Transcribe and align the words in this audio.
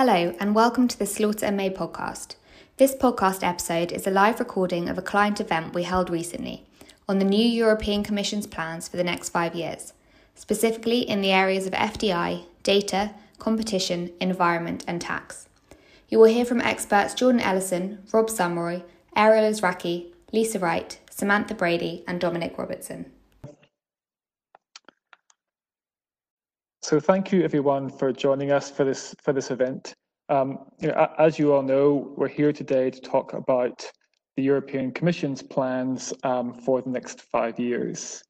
Hello, 0.00 0.32
and 0.38 0.54
welcome 0.54 0.86
to 0.86 0.96
the 0.96 1.06
Slaughter 1.06 1.44
and 1.44 1.56
May 1.56 1.70
podcast. 1.70 2.36
This 2.76 2.94
podcast 2.94 3.42
episode 3.42 3.90
is 3.90 4.06
a 4.06 4.12
live 4.12 4.38
recording 4.38 4.88
of 4.88 4.96
a 4.96 5.02
client 5.02 5.40
event 5.40 5.74
we 5.74 5.82
held 5.82 6.08
recently 6.08 6.64
on 7.08 7.18
the 7.18 7.24
new 7.24 7.44
European 7.44 8.04
Commission's 8.04 8.46
plans 8.46 8.86
for 8.86 8.96
the 8.96 9.02
next 9.02 9.30
five 9.30 9.56
years, 9.56 9.94
specifically 10.36 11.00
in 11.00 11.20
the 11.20 11.32
areas 11.32 11.66
of 11.66 11.72
FDI, 11.72 12.44
data, 12.62 13.10
competition, 13.40 14.12
environment, 14.20 14.84
and 14.86 15.00
tax. 15.00 15.48
You 16.08 16.20
will 16.20 16.32
hear 16.32 16.44
from 16.44 16.60
experts 16.60 17.12
Jordan 17.12 17.40
Ellison, 17.40 17.98
Rob 18.12 18.28
Sumroy, 18.28 18.84
Ariel 19.16 19.50
Ezrachi, 19.50 20.12
Lisa 20.32 20.60
Wright, 20.60 20.96
Samantha 21.10 21.54
Brady, 21.54 22.04
and 22.06 22.20
Dominic 22.20 22.56
Robertson. 22.56 23.10
So 26.80 27.00
thank 27.00 27.32
you 27.32 27.42
everyone 27.42 27.90
for 27.90 28.12
joining 28.12 28.52
us 28.52 28.70
for 28.70 28.84
this 28.84 29.14
for 29.22 29.32
this 29.32 29.50
event. 29.50 29.94
Um, 30.28 30.60
you 30.80 30.88
know, 30.88 31.08
as 31.18 31.38
you 31.38 31.52
all 31.52 31.62
know, 31.62 32.14
we're 32.16 32.28
here 32.28 32.52
today 32.52 32.88
to 32.90 33.00
talk 33.00 33.32
about 33.32 33.84
the 34.36 34.44
European 34.44 34.92
Commission's 34.92 35.42
plans 35.42 36.12
um, 36.22 36.54
for 36.54 36.80
the 36.80 36.90
next 36.90 37.22
five 37.22 37.58
years. 37.58 38.22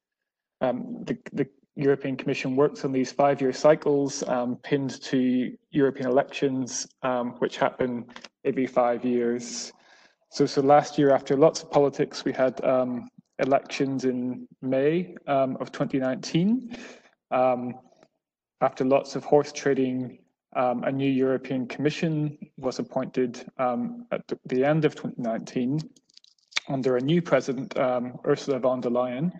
Um, 0.60 1.04
the, 1.04 1.18
the, 1.32 1.46
European 1.76 2.16
Commission 2.16 2.56
works 2.56 2.84
on 2.84 2.90
these 2.90 3.12
five-year 3.12 3.52
cycles 3.52 4.24
um, 4.24 4.56
pinned 4.64 5.00
to 5.00 5.56
European 5.70 6.08
elections, 6.08 6.88
um, 7.04 7.36
which 7.38 7.56
happen 7.56 8.04
every 8.44 8.66
five 8.66 9.04
years. 9.04 9.72
So, 10.30 10.44
so 10.44 10.60
last 10.60 10.98
year, 10.98 11.14
after 11.14 11.36
lots 11.36 11.62
of 11.62 11.70
politics, 11.70 12.24
we 12.24 12.32
had 12.32 12.60
um, 12.64 13.08
elections 13.38 14.04
in 14.04 14.48
May 14.60 15.14
of 15.28 15.70
2019. 15.70 16.76
Um, 17.30 17.74
after 18.60 18.84
lots 18.84 19.14
of 19.16 19.24
horse 19.24 19.52
trading, 19.52 20.18
um, 20.56 20.82
a 20.84 20.90
new 20.90 21.08
European 21.10 21.66
Commission 21.66 22.36
was 22.56 22.78
appointed 22.78 23.44
um, 23.58 24.06
at 24.10 24.22
the 24.46 24.64
end 24.64 24.84
of 24.84 24.94
2019 24.94 25.78
under 26.68 26.96
a 26.96 27.00
new 27.00 27.22
president, 27.22 27.78
um, 27.78 28.18
Ursula 28.26 28.58
von 28.58 28.80
der 28.80 28.90
Leyen, 28.90 29.32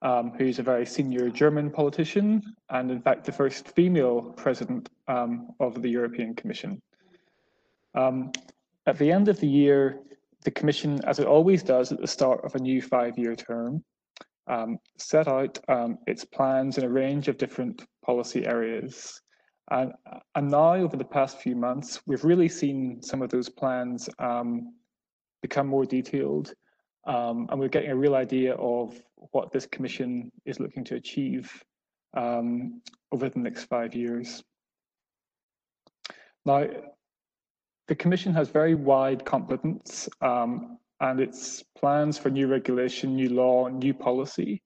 um, 0.00 0.32
who's 0.36 0.58
a 0.58 0.62
very 0.62 0.86
senior 0.86 1.28
German 1.28 1.70
politician 1.70 2.42
and, 2.70 2.90
in 2.90 3.00
fact, 3.00 3.24
the 3.24 3.32
first 3.32 3.68
female 3.68 4.22
president 4.36 4.88
um, 5.06 5.50
of 5.60 5.80
the 5.82 5.88
European 5.88 6.34
Commission. 6.34 6.80
Um, 7.94 8.32
at 8.86 8.98
the 8.98 9.12
end 9.12 9.28
of 9.28 9.38
the 9.38 9.46
year, 9.46 10.00
the 10.44 10.50
Commission, 10.50 10.98
as 11.04 11.20
it 11.20 11.26
always 11.26 11.62
does 11.62 11.92
at 11.92 12.00
the 12.00 12.06
start 12.06 12.44
of 12.44 12.54
a 12.56 12.58
new 12.58 12.82
five 12.82 13.16
year 13.16 13.36
term, 13.36 13.84
set 14.96 15.28
out 15.28 15.58
its 16.06 16.24
plans 16.24 16.78
in 16.78 16.84
a 16.84 16.88
range 16.88 17.28
of 17.28 17.38
different 17.38 17.84
policy 18.02 18.46
areas. 18.46 19.20
And, 19.70 19.92
and 20.34 20.50
now, 20.50 20.74
over 20.74 20.96
the 20.96 21.04
past 21.04 21.38
few 21.38 21.56
months, 21.56 22.00
we've 22.06 22.24
really 22.24 22.48
seen 22.48 23.00
some 23.00 23.22
of 23.22 23.30
those 23.30 23.48
plans 23.48 24.08
um, 24.18 24.74
become 25.40 25.66
more 25.66 25.86
detailed, 25.86 26.52
um, 27.06 27.46
and 27.50 27.58
we're 27.58 27.68
getting 27.68 27.90
a 27.90 27.96
real 27.96 28.14
idea 28.14 28.54
of 28.54 29.00
what 29.30 29.50
this 29.52 29.66
commission 29.66 30.30
is 30.44 30.60
looking 30.60 30.84
to 30.84 30.96
achieve 30.96 31.50
um, 32.14 32.82
over 33.12 33.28
the 33.28 33.38
next 33.38 33.64
five 33.64 33.94
years. 33.94 34.42
Now, 36.44 36.66
the 37.88 37.94
Commission 37.94 38.32
has 38.34 38.48
very 38.48 38.74
wide 38.74 39.24
competence 39.24 40.08
um, 40.20 40.78
and 41.00 41.20
its 41.20 41.62
plans 41.78 42.18
for 42.18 42.30
new 42.30 42.46
regulation, 42.46 43.14
new 43.14 43.28
law, 43.28 43.68
new 43.68 43.94
policy 43.94 44.62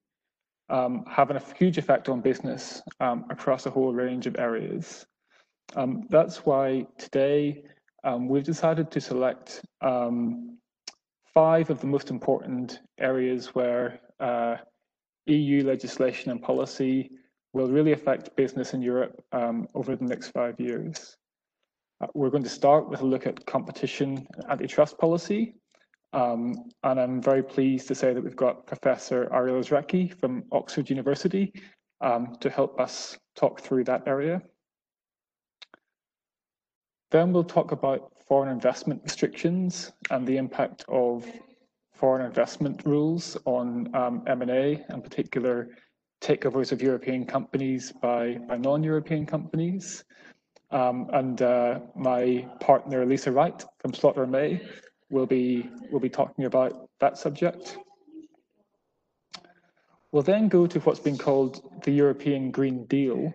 um, 0.69 1.05
having 1.09 1.37
a 1.37 1.43
huge 1.55 1.79
effect 1.79 2.09
on 2.09 2.21
business 2.21 2.83
um, 3.01 3.25
across 3.31 3.67
a 3.67 3.71
whole 3.71 3.93
range 3.93 4.27
of 4.27 4.37
areas. 4.39 5.07
Um, 5.75 6.07
that's 6.11 6.45
why 6.47 6.87
today 6.99 7.65
um, 8.05 8.29
we've 8.29 8.45
decided 8.45 8.91
to 8.93 9.01
select 9.01 9.65
um, 9.81 10.59
five 11.35 11.71
of 11.71 11.81
the 11.81 11.87
most 11.87 12.11
important 12.11 12.81
areas 12.99 13.55
where 13.55 14.01
uh, 14.21 14.57
EU 15.27 15.65
legislation 15.65 16.31
and 16.31 16.41
policy 16.43 17.11
will 17.53 17.69
really 17.69 17.93
affect 17.93 18.35
business 18.37 18.75
in 18.75 18.83
Europe 18.83 19.25
um, 19.33 19.67
over 19.75 19.97
the 19.97 20.05
next 20.05 20.29
five 20.29 20.59
years. 20.61 21.17
Uh, 22.01 22.07
we're 22.15 22.31
going 22.31 22.43
to 22.43 22.51
start 22.51 22.89
with 22.89 23.01
a 23.01 23.07
look 23.07 23.27
at 23.27 23.45
competition 23.47 24.27
and 24.35 24.51
antitrust 24.51 24.99
policy. 24.99 25.55
Um, 26.13 26.71
and 26.83 27.01
I'm 27.01 27.21
very 27.21 27.43
pleased 27.43 27.89
to 27.89 27.95
say 27.95 28.15
that 28.15 28.23
we've 28.23 28.37
got 28.37 28.67
Professor 28.67 29.29
Ariel 29.33 29.61
Ezrachi 29.61 30.19
from 30.19 30.45
Oxford 30.53 30.89
University 30.89 31.53
um, 32.01 32.37
to 32.41 32.49
help 32.51 32.81
us 32.81 33.19
talk 33.35 33.61
through 33.61 33.85
that 33.85 34.03
area. 34.07 34.43
Then 37.11 37.33
we'll 37.33 37.45
talk 37.45 37.73
about 37.73 38.13
foreign 38.27 38.51
investment 38.51 39.01
restrictions 39.05 39.93
and 40.11 40.27
the 40.27 40.37
impact 40.37 40.85
of 40.89 41.25
foreign 41.95 42.27
investment 42.27 42.85
rules 42.85 43.37
on 43.45 43.95
um, 43.95 44.23
M&A, 44.27 44.85
in 44.91 45.03
particular 45.03 45.69
takeovers 46.21 46.73
of 46.73 46.83
European 46.83 47.25
companies 47.25 47.93
by, 48.03 48.39
by 48.49 48.57
non-European 48.57 49.27
companies. 49.27 50.05
Um, 50.71 51.09
and 51.13 51.41
uh, 51.43 51.81
my 51.95 52.47
partner, 52.61 53.07
Lisa 53.07 53.31
Wright 53.31 53.65
from 53.79 53.95
Slaughter 53.95 54.27
May, 54.27 54.61
will 55.11 55.27
be, 55.27 55.69
will 55.91 56.01
be 56.01 56.09
talking 56.09 56.45
about 56.45 56.89
that 57.01 57.19
subject. 57.19 57.79
We'll 60.13 60.23
then 60.23 60.49
go 60.49 60.67
to 60.67 60.81
what's 60.81 61.01
been 61.01 61.19
called 61.19 61.83
the 61.85 61.93
European 61.93 62.51
Green 62.51 62.87
Deal, 62.87 63.33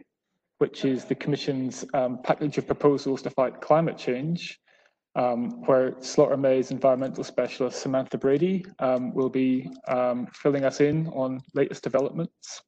which 0.58 0.86
is 0.86 1.06
the 1.06 1.16
Commission's 1.16 1.86
um, 1.94 2.20
package 2.24 2.58
of 2.58 2.66
proposals 2.66 3.22
to 3.24 3.30
fight 3.30 3.62
climate 3.62 3.98
change, 3.98 4.60
um, 5.16 5.64
where 5.66 5.96
Slaughter 6.02 6.38
May's 6.38 6.72
environmental 6.72 7.24
specialist 7.24 7.81
Samantha 7.81 8.18
Brady 8.18 8.66
um, 8.80 9.14
will 9.14 9.30
be 9.30 9.70
um, 9.88 10.28
filling 10.34 10.64
us 10.64 10.80
in 10.80 11.08
on 11.10 11.42
latest 11.54 11.84
developments. 11.84 12.62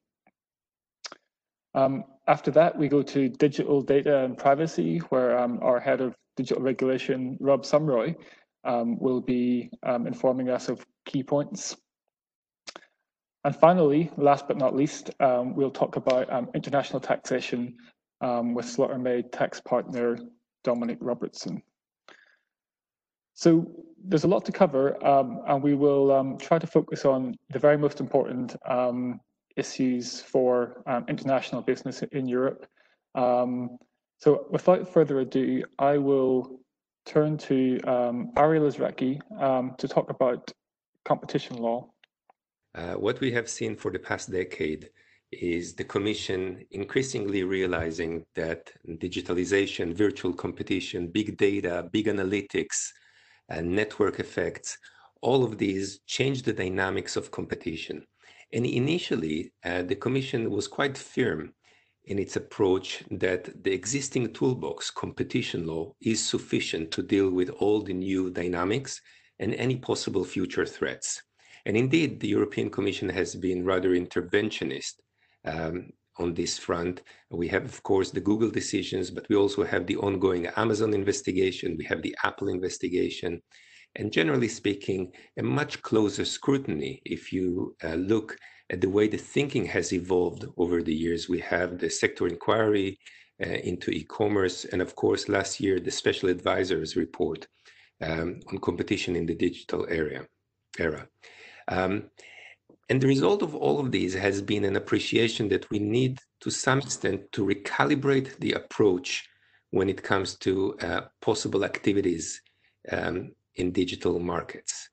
Um, 1.74 2.04
after 2.28 2.52
that, 2.52 2.78
we 2.78 2.88
go 2.88 3.02
to 3.02 3.30
digital 3.30 3.82
data 3.82 4.24
and 4.24 4.38
privacy, 4.38 5.00
where 5.10 5.40
um, 5.40 5.60
our 5.62 5.80
head 5.80 6.02
of 6.02 6.16
digital 6.36 6.62
regulation, 6.62 7.38
Rob 7.40 7.64
Sumroy, 7.64 8.16
um, 8.66 8.98
will 9.00 9.22
be 9.22 9.70
um, 9.84 10.08
informing 10.08 10.50
us 10.50 10.70
of 10.70 10.86
key 11.06 11.24
points. 11.24 11.76
And 13.46 13.56
finally, 13.56 14.10
last 14.16 14.48
but 14.48 14.58
not 14.58 14.76
least, 14.76 15.12
um, 15.20 15.54
we'll 15.54 15.72
talk 15.72 15.98
about 15.98 16.32
um, 16.32 16.50
international 16.56 17.02
taxation 17.02 17.76
um, 18.22 18.54
with 18.54 18.66
Slaughter 18.66 18.98
May 18.98 19.22
tax 19.22 19.60
partner 19.60 20.18
Dominic 20.64 20.98
Robertson. 21.02 21.62
So 23.34 23.70
there's 24.02 24.24
a 24.24 24.28
lot 24.28 24.46
to 24.46 24.52
cover, 24.52 25.04
um, 25.06 25.42
and 25.48 25.62
we 25.62 25.76
will 25.76 26.38
try 26.38 26.58
to 26.58 26.68
focus 26.68 27.04
on 27.04 27.36
the 27.50 27.60
very 27.60 27.78
most 27.78 28.00
important 28.00 28.56
issues 29.58 30.22
for 30.22 30.84
international 31.10 31.62
business 31.62 32.02
in 32.12 32.28
Europe. 32.28 32.66
so 33.16 34.46
without 34.52 34.88
further 34.88 35.20
ado, 35.20 35.64
I 35.80 35.98
will 35.98 36.63
turn 37.06 37.38
to 37.38 37.80
um, 37.82 38.32
Ezrachi 38.36 39.20
um, 39.42 39.76
to 39.78 39.88
talk 39.88 40.10
about 40.10 40.52
competition 41.06 41.58
law. 41.58 41.90
Uh, 42.76 42.94
what 42.94 43.20
we 43.20 43.32
have 43.32 43.50
seen 43.50 43.76
for 43.76 43.92
the 43.92 44.00
past 44.00 44.32
decade 44.32 44.90
is 45.32 45.74
the 45.74 45.84
Commission 45.84 46.64
increasingly 46.72 47.44
realizing 47.44 48.26
that 48.36 48.72
digitalization, 48.88 49.94
virtual 49.94 50.34
competition, 50.34 51.08
big 51.08 51.38
data, 51.38 51.90
big 51.92 52.08
analytics, 52.08 52.90
and 53.50 53.70
network 53.70 54.20
effects, 54.20 54.78
all 55.22 55.44
of 55.44 55.58
these 55.58 56.00
change 56.08 56.44
the 56.44 56.54
dynamics 56.54 57.16
of 57.16 57.32
competition. 57.32 58.06
And 58.54 58.66
initially, 58.66 59.52
uh, 59.66 59.82
the 59.84 59.96
Commission 59.96 60.52
was 60.52 60.68
quite 60.68 60.98
firm 60.98 61.54
in 62.06 62.20
its 62.20 62.36
approach 62.36 63.04
that 63.12 63.64
the 63.64 63.72
existing 63.72 64.34
toolbox, 64.34 64.92
competition 64.92 65.66
law, 65.66 65.94
is 66.02 66.26
sufficient 66.26 66.92
to 66.92 67.02
deal 67.02 67.30
with 67.30 67.50
all 67.50 67.82
the 67.82 67.94
new 67.94 68.30
dynamics 68.30 69.02
and 69.40 69.54
any 69.56 69.78
possible 69.78 70.24
future 70.24 70.66
threats. 70.66 71.22
And 71.66 71.78
indeed, 71.78 72.20
the 72.20 72.28
European 72.28 72.70
Commission 72.70 73.10
has 73.10 73.36
been 73.36 73.64
rather 73.64 73.92
interventionist 73.92 74.96
um, 75.46 75.92
on 76.18 76.34
this 76.34 76.58
front. 76.58 77.02
We 77.32 77.48
have, 77.48 77.66
of 77.66 77.82
course, 77.84 78.12
the 78.12 78.22
Google 78.22 78.50
decisions, 78.50 79.10
but 79.10 79.28
we 79.30 79.36
also 79.36 79.64
have 79.64 79.88
the 79.88 79.98
ongoing 79.98 80.48
Amazon 80.58 80.94
investigation, 80.94 81.78
we 81.78 81.86
have 81.86 82.02
the 82.02 82.16
Apple 82.24 82.50
investigation, 82.50 83.42
and 83.96 84.12
generally 84.12 84.48
speaking, 84.48 85.12
a 85.38 85.44
much 85.44 85.82
closer 85.82 86.26
scrutiny 86.26 87.02
if 87.06 87.32
you 87.32 87.76
uh, 87.84 87.96
look 87.96 88.38
at 88.74 88.82
the 88.82 88.90
way 88.90 89.08
the 89.08 89.18
thinking 89.36 89.66
has 89.68 89.94
evolved 89.94 90.46
over 90.58 90.82
the 90.82 90.98
years. 91.06 91.30
We 91.30 91.40
have 91.42 91.78
the 91.78 91.92
sector 91.92 92.28
inquiry 92.28 92.98
uh, 93.46 93.60
into 93.72 93.92
e-commerce, 93.92 94.66
and 94.66 94.82
of 94.82 94.96
course, 94.96 95.30
last 95.30 95.60
year 95.60 95.80
the 95.80 95.92
special 95.92 96.28
advisors 96.30 96.96
report 96.96 97.48
um, 98.02 98.40
on 98.50 98.58
competition 98.58 99.16
in 99.16 99.28
the 99.28 99.36
digital 99.36 99.86
area 99.90 100.22
era. 100.80 101.08
Um, 101.68 101.94
and 102.90 103.00
the 103.00 103.14
result 103.16 103.44
of 103.44 103.54
all 103.54 103.80
of 103.80 103.92
these 103.92 104.16
has 104.16 104.42
been 104.42 104.66
an 104.66 104.76
appreciation 104.76 105.50
that 105.50 105.70
we 105.70 105.78
need, 105.78 106.18
to 106.42 106.50
some 106.50 106.80
extent, 106.80 107.32
to 107.34 107.46
recalibrate 107.46 108.30
the 108.40 108.54
approach 108.54 109.30
when 109.70 109.88
it 109.88 110.02
comes 110.02 110.36
to 110.46 110.76
uh, 110.80 111.02
possible 111.22 111.64
activities 111.64 112.42
um, 112.92 113.34
in 113.56 113.72
digital 113.72 114.18
markets. 114.20 114.90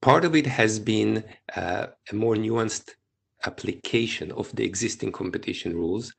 Part 0.00 0.24
of 0.24 0.36
it 0.36 0.46
has 0.46 0.78
been 0.78 1.24
uh, 1.56 1.86
a 2.12 2.14
more 2.14 2.36
nuanced 2.36 2.90
application 3.46 4.32
of 4.32 4.54
the 4.54 4.64
existing 4.64 5.12
competition 5.12 5.74
rules, 5.74 6.12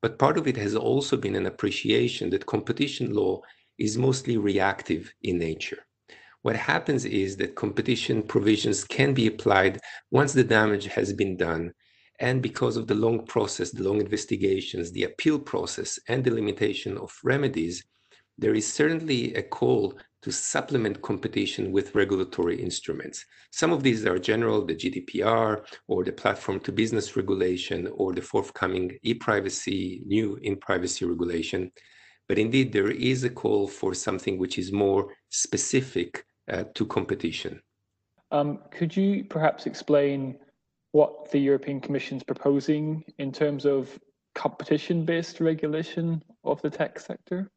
but 0.00 0.18
part 0.18 0.36
of 0.36 0.46
it 0.46 0.56
has 0.56 0.74
also 0.74 1.16
been 1.16 1.36
an 1.36 1.46
appreciation 1.46 2.30
that 2.30 2.46
competition 2.46 3.12
law 3.14 3.40
is 3.78 3.98
mostly 3.98 4.36
reactive 4.36 5.12
in 5.22 5.38
nature. 5.38 5.86
What 6.42 6.56
happens 6.56 7.04
is 7.04 7.36
that 7.36 7.54
competition 7.54 8.22
provisions 8.22 8.84
can 8.84 9.14
be 9.14 9.28
applied 9.28 9.78
once 10.10 10.32
the 10.32 10.44
damage 10.44 10.86
has 10.86 11.12
been 11.12 11.36
done. 11.36 11.72
And 12.18 12.42
because 12.42 12.76
of 12.76 12.86
the 12.86 12.96
long 12.96 13.24
process, 13.26 13.70
the 13.70 13.84
long 13.84 14.00
investigations, 14.00 14.90
the 14.90 15.04
appeal 15.04 15.38
process, 15.38 15.98
and 16.08 16.24
the 16.24 16.32
limitation 16.32 16.98
of 16.98 17.16
remedies, 17.22 17.84
there 18.38 18.54
is 18.54 18.72
certainly 18.72 19.34
a 19.34 19.42
call 19.42 19.98
to 20.22 20.30
supplement 20.30 21.02
competition 21.02 21.72
with 21.72 21.94
regulatory 21.94 22.60
instruments. 22.60 23.26
Some 23.50 23.72
of 23.72 23.82
these 23.82 24.06
are 24.06 24.18
general, 24.18 24.64
the 24.64 24.74
GDPR 24.74 25.64
or 25.88 26.04
the 26.04 26.12
platform 26.12 26.60
to 26.60 26.72
business 26.72 27.16
regulation 27.16 27.88
or 27.96 28.12
the 28.14 28.22
forthcoming 28.22 28.98
e-privacy, 29.02 30.02
new 30.06 30.36
in-privacy 30.42 31.04
regulation. 31.04 31.72
But 32.28 32.38
indeed, 32.38 32.72
there 32.72 32.90
is 32.90 33.24
a 33.24 33.30
call 33.30 33.66
for 33.66 33.94
something 33.94 34.38
which 34.38 34.58
is 34.58 34.72
more 34.72 35.12
specific 35.28 36.24
uh, 36.50 36.64
to 36.74 36.86
competition. 36.86 37.60
Um, 38.30 38.60
could 38.70 38.96
you 38.96 39.24
perhaps 39.24 39.66
explain 39.66 40.38
what 40.92 41.30
the 41.30 41.38
European 41.38 41.80
Commission 41.80 42.16
is 42.16 42.22
proposing 42.22 43.04
in 43.18 43.32
terms 43.32 43.66
of 43.66 43.98
competition-based 44.34 45.40
regulation 45.40 46.22
of 46.44 46.62
the 46.62 46.70
tech 46.70 46.98
sector? 47.00 47.50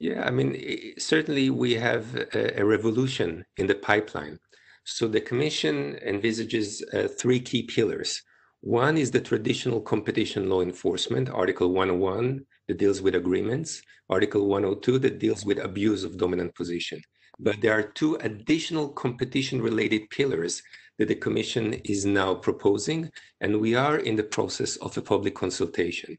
Yeah, 0.00 0.24
I 0.26 0.30
mean, 0.30 0.58
certainly 0.98 1.50
we 1.50 1.74
have 1.74 2.14
a, 2.14 2.62
a 2.62 2.64
revolution 2.64 3.44
in 3.58 3.66
the 3.66 3.74
pipeline. 3.74 4.38
So 4.84 5.06
the 5.06 5.20
Commission 5.20 5.98
envisages 6.02 6.82
uh, 6.94 7.06
three 7.06 7.38
key 7.38 7.64
pillars. 7.64 8.22
One 8.62 8.96
is 8.96 9.10
the 9.10 9.20
traditional 9.20 9.78
competition 9.78 10.48
law 10.48 10.62
enforcement, 10.62 11.28
Article 11.28 11.74
101, 11.74 12.40
that 12.68 12.78
deals 12.78 13.02
with 13.02 13.14
agreements, 13.14 13.82
Article 14.08 14.48
102, 14.48 15.00
that 15.00 15.18
deals 15.18 15.44
with 15.44 15.58
abuse 15.58 16.02
of 16.02 16.16
dominant 16.16 16.54
position. 16.54 17.02
But 17.38 17.60
there 17.60 17.78
are 17.78 17.82
two 17.82 18.14
additional 18.22 18.88
competition 18.88 19.60
related 19.60 20.08
pillars 20.08 20.62
that 20.98 21.08
the 21.08 21.14
Commission 21.14 21.74
is 21.84 22.06
now 22.06 22.34
proposing, 22.34 23.10
and 23.42 23.60
we 23.60 23.74
are 23.74 23.98
in 23.98 24.16
the 24.16 24.22
process 24.22 24.76
of 24.76 24.96
a 24.96 25.02
public 25.02 25.34
consultation. 25.34 26.16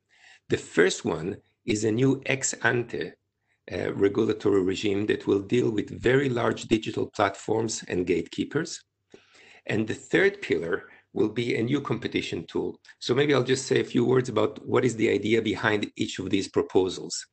The 0.49 0.57
first 0.57 1.03
one 1.03 1.37
is 1.65 1.83
a 1.83 1.91
new 1.91 2.21
ex 2.27 2.53
ante 2.63 3.13
regulatory 3.69 4.61
regime 4.61 5.05
that 5.07 5.27
will 5.27 5.41
deal 5.41 5.69
with 5.69 6.01
very 6.01 6.29
large 6.29 6.63
digital 6.63 7.07
platforms 7.07 7.83
and 7.87 8.07
gatekeepers. 8.07 8.83
And 9.65 9.87
the 9.87 9.93
third 9.93 10.41
pillar 10.41 10.89
will 11.13 11.29
be 11.29 11.55
a 11.55 11.63
new 11.63 11.81
competition 11.81 12.45
tool. 12.47 12.79
So 12.99 13.13
maybe 13.13 13.33
I'll 13.33 13.43
just 13.43 13.67
say 13.67 13.79
a 13.79 13.85
few 13.85 14.05
words 14.05 14.29
about 14.29 14.65
what 14.65 14.85
is 14.85 14.95
the 14.95 15.09
idea 15.09 15.41
behind 15.41 15.91
each 15.97 16.19
of 16.19 16.29
these 16.29 16.47
proposals. 16.47 17.25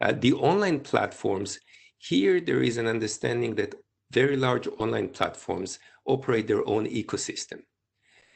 Uh, 0.00 0.12
the 0.12 0.32
online 0.34 0.80
platforms, 0.80 1.58
here 1.98 2.40
there 2.40 2.62
is 2.62 2.76
an 2.76 2.86
understanding 2.86 3.54
that 3.56 3.74
very 4.12 4.36
large 4.36 4.68
online 4.78 5.08
platforms 5.08 5.78
operate 6.06 6.46
their 6.46 6.66
own 6.68 6.86
ecosystem. 6.86 7.60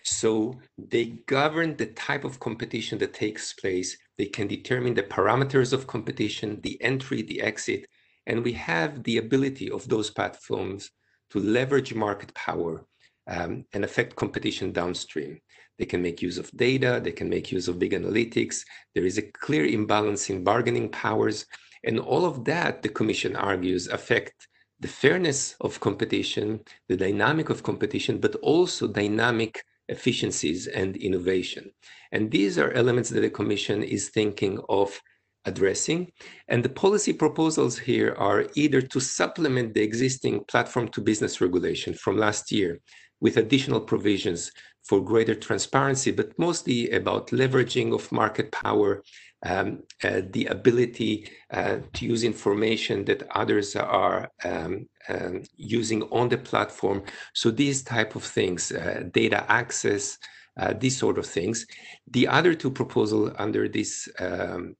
So 0.02 0.58
they 0.78 1.04
govern 1.26 1.76
the 1.76 1.86
type 1.86 2.24
of 2.24 2.40
competition 2.40 2.98
that 2.98 3.14
takes 3.14 3.52
place. 3.52 3.96
They 4.20 4.26
can 4.26 4.48
determine 4.48 4.92
the 4.92 5.02
parameters 5.02 5.72
of 5.72 5.86
competition, 5.86 6.60
the 6.60 6.76
entry, 6.82 7.22
the 7.22 7.40
exit, 7.40 7.86
and 8.26 8.44
we 8.44 8.52
have 8.52 9.02
the 9.02 9.16
ability 9.16 9.70
of 9.70 9.88
those 9.88 10.10
platforms 10.10 10.90
to 11.30 11.40
leverage 11.40 11.94
market 11.94 12.34
power 12.34 12.84
um, 13.26 13.64
and 13.72 13.82
affect 13.82 14.16
competition 14.16 14.72
downstream. 14.72 15.40
They 15.78 15.86
can 15.86 16.02
make 16.02 16.20
use 16.20 16.36
of 16.36 16.50
data, 16.50 17.00
they 17.02 17.12
can 17.12 17.30
make 17.30 17.50
use 17.50 17.66
of 17.66 17.78
big 17.78 17.92
analytics. 17.92 18.62
There 18.94 19.06
is 19.06 19.16
a 19.16 19.22
clear 19.22 19.64
imbalance 19.64 20.28
in 20.28 20.44
bargaining 20.44 20.90
powers. 20.90 21.46
And 21.82 21.98
all 21.98 22.26
of 22.26 22.44
that, 22.44 22.82
the 22.82 22.90
Commission 22.90 23.34
argues, 23.36 23.88
affect 23.88 24.48
the 24.80 24.88
fairness 25.02 25.56
of 25.62 25.80
competition, 25.80 26.60
the 26.90 26.96
dynamic 26.98 27.48
of 27.48 27.62
competition, 27.62 28.18
but 28.18 28.34
also 28.42 28.86
dynamic 28.86 29.64
efficiencies 29.90 30.66
and 30.66 30.96
innovation. 30.96 31.70
And 32.12 32.30
these 32.30 32.58
are 32.58 32.72
elements 32.72 33.10
that 33.10 33.20
the 33.20 33.30
Commission 33.30 33.82
is 33.82 34.08
thinking 34.08 34.60
of 34.68 35.00
addressing. 35.44 36.12
And 36.48 36.62
the 36.62 36.68
policy 36.68 37.12
proposals 37.12 37.78
here 37.78 38.14
are 38.18 38.46
either 38.54 38.80
to 38.82 39.00
supplement 39.00 39.74
the 39.74 39.82
existing 39.82 40.44
platform 40.44 40.88
to 40.88 41.00
business 41.00 41.40
regulation 41.40 41.94
from 41.94 42.16
last 42.16 42.52
year 42.52 42.80
with 43.20 43.36
additional 43.36 43.80
provisions 43.80 44.50
for 44.84 45.04
greater 45.04 45.34
transparency, 45.34 46.10
but 46.10 46.38
mostly 46.38 46.90
about 46.90 47.28
leveraging 47.28 47.94
of 47.94 48.10
market 48.10 48.50
power 48.50 49.02
um, 49.42 49.82
uh, 50.04 50.22
the 50.30 50.46
ability 50.46 51.30
uh, 51.50 51.78
to 51.94 52.06
use 52.06 52.24
information 52.24 53.04
that 53.06 53.26
others 53.34 53.74
are 53.74 54.30
um, 54.44 54.86
um, 55.08 55.42
using 55.56 56.02
on 56.04 56.28
the 56.28 56.38
platform. 56.38 57.02
So 57.34 57.50
these 57.50 57.82
type 57.82 58.16
of 58.16 58.24
things, 58.24 58.70
uh, 58.70 59.04
data 59.12 59.50
access, 59.50 60.18
uh, 60.58 60.74
these 60.78 60.96
sort 60.96 61.18
of 61.18 61.26
things. 61.26 61.66
The 62.10 62.28
other 62.28 62.54
two 62.54 62.70
proposals 62.70 63.32
under 63.38 63.68
this 63.68 64.08
um, 64.18 64.76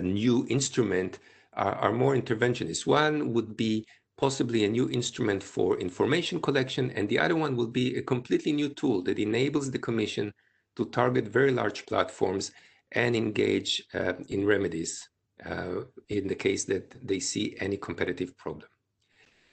new 0.00 0.46
instrument 0.48 1.18
are, 1.54 1.74
are 1.74 1.92
more 1.92 2.14
interventionist. 2.14 2.86
One 2.86 3.32
would 3.32 3.56
be 3.56 3.86
possibly 4.16 4.64
a 4.64 4.68
new 4.68 4.88
instrument 4.90 5.42
for 5.42 5.78
information 5.78 6.40
collection, 6.40 6.90
and 6.92 7.08
the 7.08 7.18
other 7.18 7.36
one 7.36 7.56
will 7.56 7.66
be 7.66 7.96
a 7.96 8.02
completely 8.02 8.52
new 8.52 8.68
tool 8.68 9.02
that 9.02 9.18
enables 9.18 9.70
the 9.70 9.78
Commission 9.78 10.32
to 10.76 10.86
target 10.86 11.26
very 11.28 11.50
large 11.50 11.84
platforms 11.86 12.52
and 12.92 13.16
engage 13.16 13.82
uh, 13.94 14.14
in 14.28 14.46
remedies 14.46 15.08
uh, 15.44 15.82
in 16.08 16.26
the 16.28 16.34
case 16.34 16.64
that 16.64 16.94
they 17.06 17.20
see 17.20 17.56
any 17.60 17.76
competitive 17.76 18.36
problem. 18.38 18.68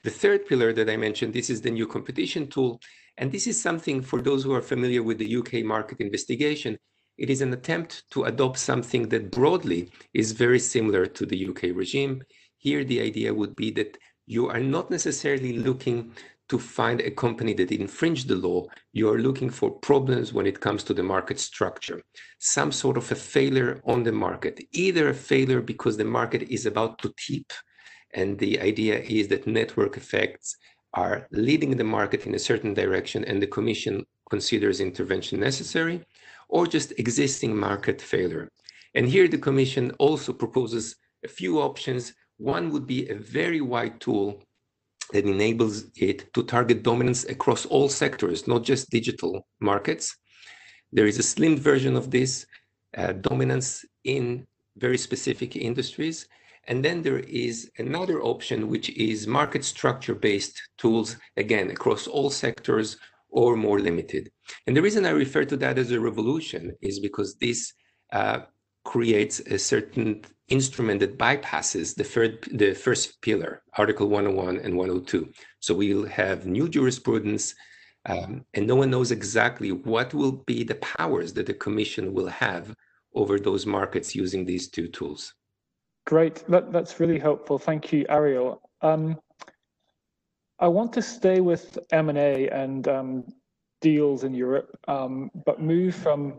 The 0.04 0.10
third 0.10 0.46
pillar 0.46 0.74
that 0.74 0.90
I 0.90 0.98
mentioned, 0.98 1.34
this 1.34 1.50
is 1.50 1.62
the 1.62 1.72
new 1.72 1.88
competition 1.88 2.48
tool. 2.48 2.80
And 3.18 3.32
this 3.32 3.48
is 3.48 3.62
something 3.62 4.02
for 4.02 4.22
those 4.22 4.44
who 4.44 4.54
are 4.54 4.62
familiar 4.62 5.04
with 5.04 5.18
the 5.18 5.36
UK 5.38 5.64
market 5.64 6.00
investigation. 6.00 6.78
It 7.18 7.30
is 7.30 7.42
an 7.42 7.54
attempt 7.54 8.04
to 8.12 8.24
adopt 8.24 8.58
something 8.58 9.08
that 9.10 9.32
broadly 9.32 9.92
is 10.14 10.32
very 10.32 10.60
similar 10.60 11.06
to 11.06 11.26
the 11.26 11.48
UK 11.50 11.76
regime. 11.76 12.24
Here, 12.58 12.84
the 12.84 13.02
idea 13.02 13.34
would 13.34 13.56
be 13.56 13.72
that 13.72 13.98
you 14.26 14.50
are 14.50 14.60
not 14.60 14.90
necessarily 14.90 15.60
looking 15.60 16.14
to 16.54 16.60
find 16.60 17.02
a 17.02 17.10
company 17.10 17.52
that 17.56 17.72
infringed 17.72 18.28
the 18.28 18.36
law, 18.36 18.68
you 18.92 19.10
are 19.10 19.18
looking 19.18 19.50
for 19.50 19.72
problems 19.90 20.34
when 20.34 20.46
it 20.46 20.60
comes 20.60 20.84
to 20.84 20.94
the 20.94 21.02
market 21.02 21.40
structure. 21.40 22.00
Some 22.38 22.72
sort 22.72 22.96
of 22.96 23.12
a 23.12 23.16
failure 23.16 23.82
on 23.86 24.04
the 24.04 24.12
market, 24.12 24.64
either 24.72 25.10
a 25.10 25.16
failure 25.16 25.62
because 25.62 25.98
the 25.98 26.12
market 26.20 26.44
is 26.44 26.68
about 26.68 27.00
to 27.00 27.12
tip, 27.18 27.52
and 28.14 28.38
the 28.38 28.62
idea 28.62 29.00
is 29.00 29.28
that 29.30 29.48
network 29.48 29.98
effects 29.98 30.56
are 30.94 31.28
leading 31.32 31.76
the 31.76 31.92
market 31.98 32.28
in 32.28 32.36
a 32.36 32.46
certain 32.52 32.76
direction 32.76 33.26
and 33.26 33.42
the 33.42 33.54
commission 33.58 34.06
considers 34.30 34.80
intervention 34.80 35.40
necessary, 35.40 36.06
or 36.50 36.68
just 36.68 37.00
existing 37.00 37.58
market 37.58 38.00
failure. 38.00 38.48
And 38.94 39.08
here 39.08 39.28
the 39.28 39.40
commission 39.40 39.86
also 39.98 40.32
proposes 40.32 40.98
a 41.26 41.28
few 41.28 41.60
options. 41.60 42.14
One 42.38 42.70
would 42.70 42.86
be 42.86 43.10
a 43.10 43.16
very 43.16 43.62
wide 43.62 44.00
tool 44.00 44.44
that 45.14 45.26
enables 45.26 45.86
it 45.96 46.34
to 46.34 46.44
target 46.44 46.84
dominance 46.84 47.24
across 47.26 47.66
all 47.68 47.88
sectors, 47.88 48.48
not 48.48 48.64
just 48.64 48.90
digital 48.90 49.48
markets. 49.62 50.18
There 50.92 51.08
is 51.08 51.20
a 51.20 51.24
slimmed 51.24 51.60
version 51.60 51.96
of 51.96 52.12
this 52.12 52.46
uh, 52.98 53.14
dominance 53.14 53.86
in 54.04 54.46
very 54.78 54.98
specific 54.98 55.56
industries. 55.56 56.28
And 56.68 56.84
then 56.84 57.02
there 57.02 57.20
is 57.20 57.70
another 57.78 58.22
option, 58.22 58.70
which 58.70 58.90
is 58.90 59.28
market 59.28 59.64
structure 59.64 60.16
based 60.16 60.60
tools, 60.78 61.18
again, 61.38 61.70
across 61.70 62.08
all 62.08 62.30
sectors 62.30 62.98
or 63.30 63.56
more 63.56 63.80
limited. 63.80 64.32
And 64.66 64.76
the 64.76 64.82
reason 64.82 65.06
I 65.06 65.12
refer 65.12 65.46
to 65.46 65.58
that 65.58 65.78
as 65.78 65.92
a 65.92 66.00
revolution 66.00 66.76
is 66.82 67.00
because 67.00 67.36
this 67.36 67.74
uh, 68.12 68.40
creates 68.84 69.40
a 69.40 69.58
certain 69.58 70.24
instrument 70.50 71.00
that 71.00 71.18
bypasses 71.18 71.96
the, 71.96 72.04
third, 72.04 72.48
the 72.52 72.74
first 72.74 73.22
pillar, 73.22 73.62
Article 73.78 74.08
101 74.08 74.58
and 74.58 74.76
102. 74.76 75.32
So 75.60 75.74
we'll 75.74 76.06
have 76.06 76.46
new 76.46 76.68
jurisprudence, 76.68 77.56
um, 78.06 78.46
and 78.54 78.68
no 78.68 78.76
one 78.76 78.92
knows 78.92 79.12
exactly 79.12 79.72
what 79.72 80.14
will 80.14 80.44
be 80.46 80.64
the 80.64 80.76
powers 80.76 81.34
that 81.34 81.46
the 81.46 81.54
Commission 81.54 82.14
will 82.14 82.28
have 82.28 82.76
over 83.16 83.40
those 83.40 83.66
markets 83.66 84.16
using 84.16 84.46
these 84.46 84.68
two 84.68 84.88
tools. 84.88 85.34
Great, 86.06 86.44
that, 86.50 86.72
that's 86.74 87.00
really 87.00 87.20
helpful. 87.20 87.58
Thank 87.58 87.94
you, 87.94 88.06
Ariel. 88.10 88.62
Um, 88.82 89.18
I 90.60 90.68
want 90.68 90.92
to 90.94 91.02
stay 91.02 91.40
with 91.40 91.80
M&A 91.92 92.50
and 92.50 92.88
um, 92.88 93.24
deals 93.82 94.24
in 94.24 94.34
Europe, 94.34 94.78
um, 94.88 95.32
but 95.46 95.62
move 95.62 95.96
from 95.96 96.34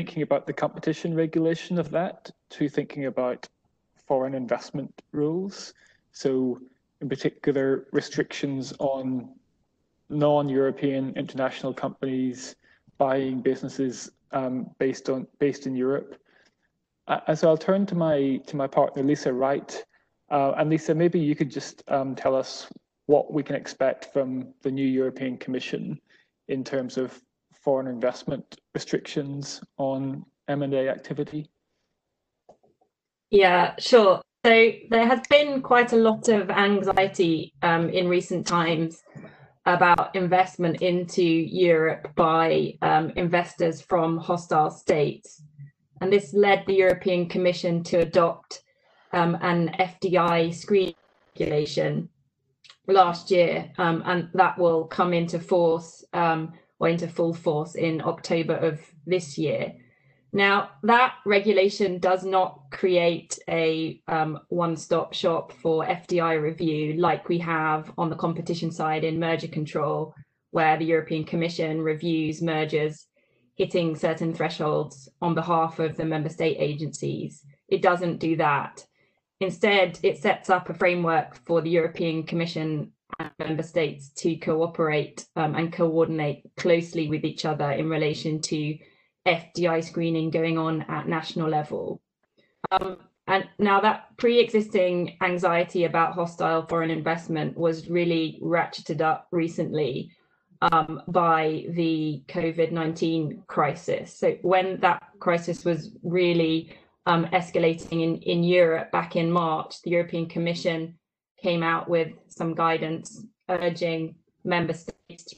thinking 0.00 0.22
about 0.22 0.46
the 0.46 0.52
competition 0.54 1.14
regulation 1.14 1.78
of 1.78 1.90
that 1.90 2.30
to 2.48 2.70
thinking 2.70 3.04
about 3.04 3.46
foreign 4.06 4.34
investment 4.34 4.90
rules. 5.12 5.74
So, 6.12 6.58
in 7.02 7.08
particular, 7.10 7.86
restrictions 7.92 8.72
on 8.78 9.28
non-European 10.08 11.12
international 11.16 11.74
companies 11.74 12.56
buying 12.96 13.42
businesses 13.42 14.10
um, 14.32 14.70
based 14.78 15.10
on 15.10 15.26
based 15.38 15.66
in 15.66 15.74
Europe. 15.76 16.16
Uh, 17.06 17.34
so 17.34 17.48
I'll 17.48 17.64
turn 17.70 17.84
to 17.84 17.94
my 17.94 18.40
to 18.46 18.56
my 18.56 18.66
partner 18.66 19.02
Lisa 19.02 19.30
Wright, 19.30 19.84
uh, 20.30 20.52
and 20.56 20.70
Lisa, 20.70 20.94
maybe 20.94 21.20
you 21.20 21.34
could 21.34 21.50
just 21.50 21.82
um, 21.88 22.14
tell 22.14 22.34
us 22.34 22.72
what 23.04 23.34
we 23.34 23.42
can 23.42 23.54
expect 23.54 24.14
from 24.14 24.54
the 24.62 24.70
new 24.70 24.88
European 25.00 25.36
Commission 25.36 26.00
in 26.48 26.64
terms 26.64 26.96
of 26.96 27.20
foreign 27.62 27.86
investment 27.86 28.60
restrictions 28.74 29.60
on 29.76 30.24
M&A 30.48 30.88
activity. 30.88 31.50
Yeah, 33.30 33.74
sure. 33.78 34.20
So 34.44 34.72
there 34.90 35.06
has 35.06 35.20
been 35.28 35.60
quite 35.60 35.92
a 35.92 35.96
lot 35.96 36.28
of 36.28 36.50
anxiety 36.50 37.52
um, 37.62 37.90
in 37.90 38.08
recent 38.08 38.46
times 38.46 39.02
about 39.66 40.16
investment 40.16 40.80
into 40.80 41.22
Europe 41.22 42.08
by 42.16 42.74
um, 42.80 43.10
investors 43.16 43.82
from 43.82 44.16
hostile 44.16 44.70
states. 44.70 45.42
And 46.00 46.10
this 46.10 46.32
led 46.32 46.64
the 46.66 46.74
European 46.74 47.28
Commission 47.28 47.82
to 47.84 47.98
adopt 47.98 48.62
um, 49.12 49.36
an 49.42 49.76
FDI 49.78 50.54
screen 50.54 50.94
regulation 51.34 52.08
last 52.86 53.30
year, 53.30 53.70
um, 53.78 54.02
and 54.06 54.28
that 54.34 54.58
will 54.58 54.84
come 54.84 55.12
into 55.12 55.38
force 55.38 56.02
um, 56.14 56.52
or 56.80 56.88
into 56.88 57.06
full 57.06 57.34
force 57.34 57.74
in 57.76 58.00
October 58.00 58.56
of 58.56 58.80
this 59.06 59.38
year. 59.38 59.74
Now, 60.32 60.70
that 60.84 61.14
regulation 61.26 61.98
does 61.98 62.24
not 62.24 62.62
create 62.70 63.38
a 63.48 64.00
um, 64.06 64.38
one 64.48 64.76
stop 64.76 65.12
shop 65.12 65.52
for 65.52 65.84
FDI 65.84 66.40
review 66.40 66.94
like 66.94 67.28
we 67.28 67.38
have 67.38 67.92
on 67.98 68.10
the 68.10 68.16
competition 68.16 68.70
side 68.70 69.04
in 69.04 69.18
merger 69.18 69.48
control, 69.48 70.14
where 70.52 70.78
the 70.78 70.84
European 70.84 71.24
Commission 71.24 71.82
reviews 71.82 72.40
mergers 72.40 73.06
hitting 73.56 73.96
certain 73.96 74.32
thresholds 74.32 75.08
on 75.20 75.34
behalf 75.34 75.80
of 75.80 75.96
the 75.96 76.04
member 76.04 76.28
state 76.28 76.56
agencies. 76.58 77.44
It 77.68 77.82
doesn't 77.82 78.18
do 78.18 78.36
that. 78.36 78.86
Instead, 79.40 79.98
it 80.02 80.18
sets 80.18 80.48
up 80.48 80.70
a 80.70 80.74
framework 80.74 81.44
for 81.44 81.60
the 81.60 81.70
European 81.70 82.22
Commission 82.22 82.92
member 83.40 83.62
states 83.62 84.10
to 84.10 84.36
cooperate 84.36 85.26
um, 85.36 85.54
and 85.54 85.72
coordinate 85.72 86.42
closely 86.56 87.08
with 87.08 87.24
each 87.24 87.44
other 87.44 87.70
in 87.72 87.88
relation 87.88 88.40
to 88.40 88.78
FDI 89.26 89.82
screening 89.84 90.30
going 90.30 90.58
on 90.58 90.82
at 90.82 91.08
national 91.08 91.48
level. 91.48 92.00
Um, 92.70 92.98
and 93.26 93.48
now 93.58 93.80
that 93.80 94.16
pre-existing 94.16 95.16
anxiety 95.22 95.84
about 95.84 96.14
hostile 96.14 96.66
foreign 96.66 96.90
investment 96.90 97.56
was 97.56 97.88
really 97.88 98.38
ratcheted 98.42 99.00
up 99.00 99.28
recently 99.30 100.10
um, 100.62 101.02
by 101.08 101.64
the 101.70 102.22
COVID-19 102.28 103.46
crisis. 103.46 104.16
So 104.18 104.36
when 104.42 104.80
that 104.80 105.02
crisis 105.20 105.64
was 105.64 105.90
really 106.02 106.76
um, 107.06 107.26
escalating 107.26 108.02
in, 108.02 108.16
in 108.22 108.42
Europe 108.44 108.90
back 108.90 109.16
in 109.16 109.30
March, 109.30 109.80
the 109.82 109.90
European 109.90 110.28
Commission 110.28 110.98
came 111.42 111.62
out 111.62 111.88
with 111.88 112.12
some 112.28 112.54
guidance 112.54 113.24
urging 113.48 114.14
member 114.44 114.74
states 114.74 115.34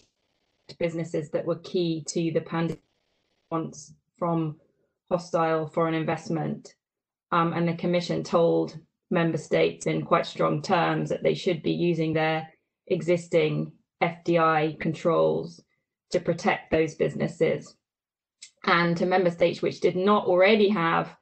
to 0.68 0.76
businesses 0.78 1.30
that 1.30 1.44
were 1.44 1.58
key 1.58 2.04
to 2.08 2.30
the 2.32 2.40
pandemic 2.40 2.80
response 3.50 3.94
from 4.18 4.56
hostile 5.10 5.66
foreign 5.66 5.94
investment. 5.94 6.74
Um, 7.30 7.52
and 7.52 7.66
the 7.66 7.74
Commission 7.74 8.22
told 8.22 8.78
member 9.10 9.38
states 9.38 9.86
in 9.86 10.04
quite 10.04 10.26
strong 10.26 10.62
terms 10.62 11.10
that 11.10 11.22
they 11.22 11.34
should 11.34 11.62
be 11.62 11.72
using 11.72 12.12
their 12.12 12.48
existing 12.86 13.72
FDI 14.02 14.78
controls 14.80 15.62
to 16.10 16.20
protect 16.20 16.70
those 16.70 16.94
businesses. 16.94 17.76
And 18.64 18.96
to 18.96 19.06
member 19.06 19.30
states 19.30 19.62
which 19.62 19.80
did 19.80 19.96
not 19.96 20.26
already 20.26 20.68
have 20.68 21.14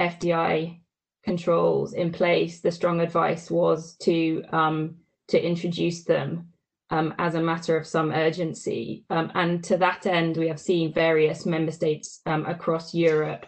FDI 0.00 0.80
controls 1.28 1.92
in 1.92 2.10
place, 2.10 2.60
the 2.60 2.70
strong 2.70 3.00
advice 3.00 3.50
was 3.50 3.96
to 3.96 4.42
um, 4.50 4.96
to 5.28 5.38
introduce 5.38 6.04
them 6.04 6.48
um, 6.88 7.14
as 7.18 7.34
a 7.34 7.42
matter 7.50 7.76
of 7.76 7.86
some 7.86 8.10
urgency. 8.10 9.04
Um, 9.10 9.30
and 9.34 9.62
to 9.64 9.76
that 9.76 10.06
end, 10.06 10.38
we 10.38 10.48
have 10.48 10.58
seen 10.58 10.94
various 10.94 11.44
member 11.44 11.72
states 11.72 12.20
um, 12.24 12.46
across 12.46 12.94
Europe 12.94 13.44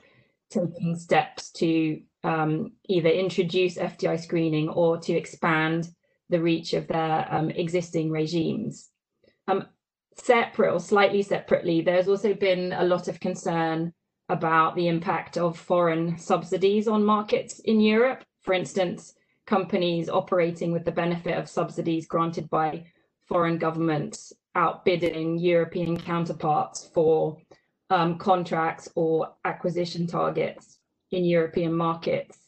taking 0.50 0.94
steps 0.98 1.50
to 1.52 2.02
um, 2.22 2.72
either 2.88 3.08
introduce 3.08 3.78
FDI 3.78 4.20
screening 4.20 4.68
or 4.68 4.98
to 4.98 5.12
expand 5.14 5.88
the 6.28 6.40
reach 6.40 6.74
of 6.74 6.86
their 6.86 7.26
um, 7.34 7.48
existing 7.50 8.10
regimes. 8.10 8.90
Separate 10.16 10.72
or 10.72 10.80
slightly 10.80 11.22
separately, 11.22 11.80
there's 11.80 12.08
also 12.08 12.34
been 12.34 12.72
a 12.72 12.84
lot 12.84 13.08
of 13.08 13.20
concern 13.20 13.94
about 14.30 14.76
the 14.76 14.86
impact 14.86 15.36
of 15.36 15.58
foreign 15.58 16.16
subsidies 16.16 16.86
on 16.86 17.04
markets 17.04 17.58
in 17.58 17.80
Europe. 17.80 18.22
For 18.42 18.54
instance, 18.54 19.14
companies 19.44 20.08
operating 20.08 20.70
with 20.72 20.84
the 20.84 20.92
benefit 20.92 21.36
of 21.36 21.48
subsidies 21.48 22.06
granted 22.06 22.48
by 22.48 22.84
foreign 23.26 23.58
governments 23.58 24.32
outbidding 24.54 25.38
European 25.38 25.98
counterparts 25.98 26.88
for 26.94 27.36
um, 27.90 28.18
contracts 28.18 28.88
or 28.94 29.32
acquisition 29.44 30.06
targets 30.06 30.78
in 31.10 31.24
European 31.24 31.74
markets. 31.74 32.38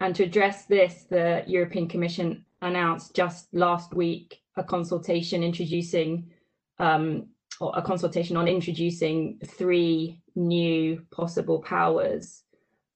And 0.00 0.14
to 0.16 0.24
address 0.24 0.66
this, 0.66 1.04
the 1.08 1.42
European 1.46 1.88
Commission 1.88 2.44
announced 2.60 3.14
just 3.14 3.48
last 3.54 3.94
week 3.94 4.42
a 4.56 4.62
consultation 4.62 5.42
introducing 5.42 6.30
um, 6.78 7.28
or 7.60 7.72
a 7.76 7.82
consultation 7.82 8.36
on 8.36 8.46
introducing 8.48 9.38
three 9.46 10.20
new 10.34 11.02
possible 11.10 11.60
powers. 11.60 12.42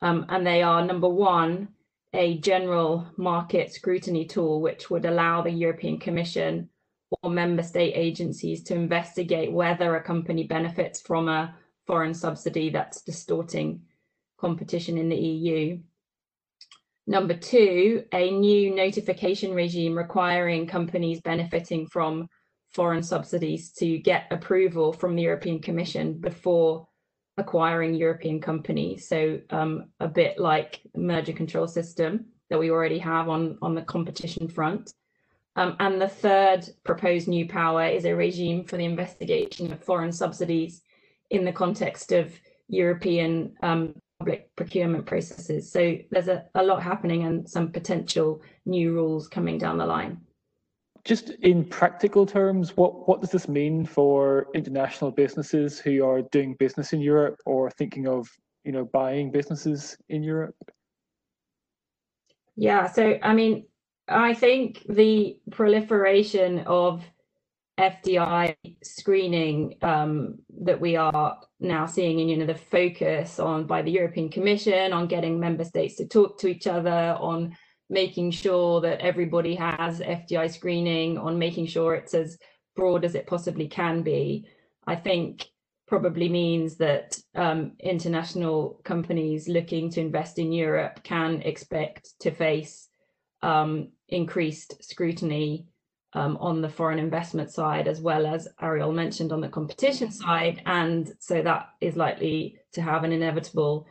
Um, 0.00 0.26
and 0.28 0.46
they 0.46 0.62
are 0.62 0.84
number 0.84 1.08
one, 1.08 1.68
a 2.12 2.38
general 2.38 3.06
market 3.16 3.72
scrutiny 3.72 4.24
tool, 4.24 4.60
which 4.60 4.90
would 4.90 5.04
allow 5.04 5.42
the 5.42 5.50
European 5.50 5.98
Commission 5.98 6.68
or 7.22 7.30
member 7.30 7.62
state 7.62 7.92
agencies 7.94 8.62
to 8.64 8.74
investigate 8.74 9.52
whether 9.52 9.96
a 9.96 10.02
company 10.02 10.44
benefits 10.44 11.00
from 11.00 11.28
a 11.28 11.54
foreign 11.86 12.14
subsidy 12.14 12.70
that's 12.70 13.02
distorting 13.02 13.82
competition 14.38 14.98
in 14.98 15.08
the 15.08 15.16
EU. 15.16 15.78
Number 17.06 17.34
two, 17.34 18.04
a 18.12 18.30
new 18.30 18.74
notification 18.74 19.54
regime 19.54 19.96
requiring 19.96 20.66
companies 20.66 21.22
benefiting 21.22 21.86
from 21.86 22.28
foreign 22.70 23.02
subsidies 23.02 23.72
to 23.72 23.98
get 23.98 24.26
approval 24.30 24.92
from 24.92 25.16
the 25.16 25.22
European 25.22 25.60
Commission 25.60 26.20
before 26.20 26.86
acquiring 27.38 27.94
European 27.94 28.40
companies. 28.40 29.08
So 29.08 29.40
um, 29.50 29.86
a 30.00 30.08
bit 30.08 30.38
like 30.38 30.80
merger 30.94 31.32
control 31.32 31.66
system 31.66 32.26
that 32.50 32.58
we 32.58 32.70
already 32.70 32.98
have 32.98 33.28
on, 33.28 33.58
on 33.62 33.74
the 33.74 33.82
competition 33.82 34.48
front. 34.48 34.92
Um, 35.56 35.76
and 35.80 36.00
the 36.00 36.08
third 36.08 36.68
proposed 36.84 37.28
new 37.28 37.48
power 37.48 37.86
is 37.86 38.04
a 38.04 38.14
regime 38.14 38.64
for 38.64 38.76
the 38.76 38.84
investigation 38.84 39.72
of 39.72 39.82
foreign 39.82 40.12
subsidies 40.12 40.82
in 41.30 41.44
the 41.44 41.52
context 41.52 42.12
of 42.12 42.32
European 42.68 43.54
um, 43.62 43.94
public 44.18 44.54
procurement 44.56 45.06
processes. 45.06 45.70
So 45.70 45.98
there's 46.10 46.28
a, 46.28 46.44
a 46.54 46.62
lot 46.62 46.82
happening 46.82 47.24
and 47.24 47.48
some 47.48 47.70
potential 47.70 48.42
new 48.66 48.92
rules 48.92 49.28
coming 49.28 49.58
down 49.58 49.78
the 49.78 49.86
line. 49.86 50.20
Just 51.08 51.30
in 51.40 51.64
practical 51.64 52.26
terms, 52.26 52.76
what, 52.76 53.08
what 53.08 53.22
does 53.22 53.30
this 53.30 53.48
mean 53.48 53.86
for 53.86 54.48
international 54.54 55.10
businesses 55.10 55.78
who 55.78 56.04
are 56.04 56.20
doing 56.20 56.54
business 56.58 56.92
in 56.92 57.00
Europe 57.00 57.40
or 57.46 57.70
thinking 57.70 58.06
of 58.06 58.28
you 58.62 58.72
know 58.72 58.84
buying 58.84 59.30
businesses 59.30 59.96
in 60.10 60.22
Europe? 60.22 60.54
Yeah, 62.56 62.92
so 62.92 63.18
I 63.22 63.32
mean, 63.32 63.64
I 64.06 64.34
think 64.34 64.84
the 64.86 65.40
proliferation 65.50 66.58
of 66.66 67.02
FDI 67.78 68.56
screening 68.82 69.76
um, 69.80 70.40
that 70.60 70.78
we 70.78 70.96
are 70.96 71.38
now 71.58 71.86
seeing, 71.86 72.20
and 72.20 72.28
you 72.28 72.36
know, 72.36 72.44
the 72.44 72.54
focus 72.54 73.38
on 73.38 73.66
by 73.66 73.80
the 73.80 73.90
European 73.90 74.28
Commission 74.28 74.92
on 74.92 75.06
getting 75.06 75.40
member 75.40 75.64
states 75.64 75.94
to 75.96 76.06
talk 76.06 76.38
to 76.40 76.48
each 76.48 76.66
other, 76.66 77.16
on 77.18 77.56
making 77.90 78.30
sure 78.30 78.80
that 78.80 79.00
everybody 79.00 79.54
has 79.54 80.00
FDI 80.00 80.52
screening, 80.52 81.18
on 81.18 81.38
making 81.38 81.66
sure 81.66 81.94
it's 81.94 82.14
as 82.14 82.38
broad 82.76 83.04
as 83.04 83.14
it 83.14 83.26
possibly 83.26 83.66
can 83.66 84.02
be. 84.02 84.46
I 84.86 84.96
think 84.96 85.46
probably 85.86 86.28
means 86.28 86.76
that 86.76 87.18
um, 87.34 87.72
international 87.80 88.80
companies 88.84 89.48
looking 89.48 89.90
to 89.90 90.00
invest 90.00 90.38
in 90.38 90.52
Europe 90.52 91.02
can 91.02 91.40
expect 91.42 92.10
to 92.20 92.30
face 92.30 92.88
um, 93.42 93.88
increased 94.08 94.84
scrutiny 94.84 95.66
um, 96.12 96.36
on 96.40 96.60
the 96.60 96.68
foreign 96.68 96.98
investment 96.98 97.50
side, 97.50 97.88
as 97.88 98.00
well 98.00 98.26
as 98.26 98.48
Ariel 98.60 98.92
mentioned 98.92 99.32
on 99.32 99.40
the 99.40 99.48
competition 99.48 100.10
side. 100.10 100.62
And 100.66 101.10
so 101.20 101.42
that 101.42 101.70
is 101.80 101.96
likely 101.96 102.56
to 102.72 102.82
have 102.82 103.04
an 103.04 103.12
inevitable 103.12 103.86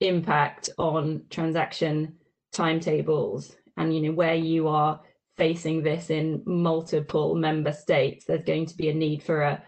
impact 0.00 0.70
on 0.78 1.22
transaction 1.30 2.17
timetables 2.52 3.56
and 3.76 3.94
you 3.94 4.00
know 4.02 4.12
where 4.12 4.34
you 4.34 4.68
are 4.68 5.00
facing 5.36 5.82
this 5.82 6.10
in 6.10 6.42
multiple 6.44 7.34
member 7.34 7.72
states, 7.72 8.24
there's 8.24 8.42
going 8.42 8.66
to 8.66 8.76
be 8.76 8.88
a 8.88 8.94
need 8.94 9.22
for 9.22 9.42
a 9.42 9.62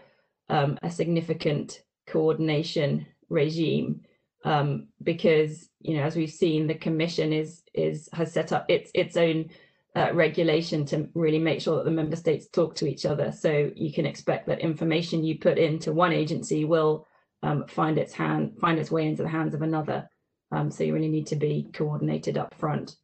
um, 0.49 0.79
a 0.83 0.91
significant 0.91 1.83
coordination 2.09 3.07
regime. 3.29 4.03
Um, 4.43 4.89
because 5.03 5.69
you 5.81 5.97
know 5.97 6.03
as 6.03 6.17
we've 6.17 6.31
seen 6.31 6.67
the 6.67 6.75
commission 6.75 7.33
is 7.33 7.63
is 7.75 8.09
has 8.13 8.33
set 8.33 8.53
up 8.53 8.65
its 8.69 8.91
its 8.95 9.17
own 9.17 9.51
uh, 9.95 10.11
regulation 10.15 10.85
to 10.87 11.09
really 11.15 11.39
make 11.39 11.61
sure 11.61 11.77
that 11.77 11.85
the 11.85 11.91
member 11.91 12.17
states 12.17 12.49
talk 12.49 12.75
to 12.77 12.87
each 12.87 13.05
other. 13.05 13.33
So 13.33 13.71
you 13.75 13.93
can 13.93 14.07
expect 14.07 14.47
that 14.47 14.61
information 14.61 15.25
you 15.25 15.39
put 15.39 15.59
into 15.59 15.93
one 15.93 16.13
agency 16.13 16.65
will 16.65 17.07
um, 17.43 17.67
find 17.67 17.99
its 17.99 18.13
hand 18.13 18.59
find 18.61 18.79
its 18.79 18.91
way 18.91 19.07
into 19.07 19.23
the 19.23 19.29
hands 19.29 19.55
of 19.55 19.63
another 19.63 20.09
um, 20.53 20.71
so 20.71 20.85
you 20.85 20.93
really 20.95 21.09
need 21.09 21.27
to 21.27 21.37
be 21.37 21.69
coordinated 21.73 22.37
up 22.37 22.55
front 22.55 22.97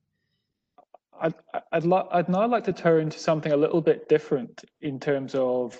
I'd, 1.20 1.34
I'd, 1.72 1.92
I'd 2.12 2.28
now 2.28 2.46
like 2.46 2.64
to 2.64 2.72
turn 2.72 3.10
to 3.10 3.18
something 3.18 3.52
a 3.52 3.56
little 3.56 3.80
bit 3.80 4.08
different 4.08 4.64
in 4.80 5.00
terms 5.00 5.34
of 5.34 5.76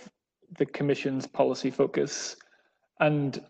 the 0.58 0.66
Commission's 0.66 1.26
policy 1.26 1.70
focus 1.70 2.36
and 3.00 3.42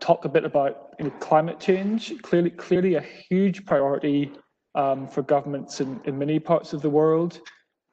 talk 0.00 0.24
a 0.24 0.28
bit 0.28 0.44
about 0.44 0.94
you 0.98 1.06
know, 1.06 1.10
climate 1.20 1.60
change. 1.60 2.20
Clearly, 2.22 2.50
clearly 2.50 2.94
a 2.94 3.00
huge 3.00 3.64
priority 3.66 4.32
um, 4.74 5.06
for 5.06 5.22
governments 5.22 5.80
in, 5.80 6.00
in 6.04 6.18
many 6.18 6.38
parts 6.38 6.72
of 6.72 6.82
the 6.82 6.90
world. 6.90 7.40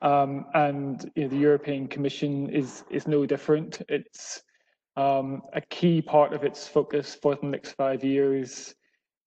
Um, 0.02 0.46
and 0.54 1.12
you 1.16 1.24
know, 1.24 1.30
the 1.30 1.38
European 1.38 1.88
Commission 1.88 2.50
is 2.50 2.84
is 2.90 3.08
no 3.08 3.26
different. 3.26 3.82
It's 3.88 4.42
um, 4.98 5.44
a 5.54 5.62
key 5.62 6.02
part 6.02 6.34
of 6.34 6.44
its 6.44 6.68
focus 6.68 7.16
for 7.22 7.36
the 7.36 7.46
next 7.46 7.74
five 7.74 8.04
years 8.04 8.74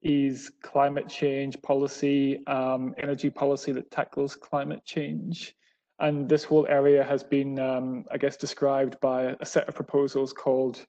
is 0.04 0.52
climate 0.62 1.08
change 1.08 1.60
policy, 1.62 2.46
um, 2.46 2.94
energy 2.98 3.30
policy 3.30 3.72
that 3.72 3.90
tackles 3.90 4.36
climate 4.36 4.84
change. 4.84 5.56
And 5.98 6.28
this 6.28 6.44
whole 6.44 6.66
area 6.68 7.02
has 7.02 7.22
been, 7.24 7.58
um, 7.58 8.04
I 8.12 8.18
guess, 8.18 8.36
described 8.36 9.00
by 9.00 9.34
a 9.40 9.46
set 9.46 9.68
of 9.68 9.74
proposals 9.74 10.32
called 10.32 10.84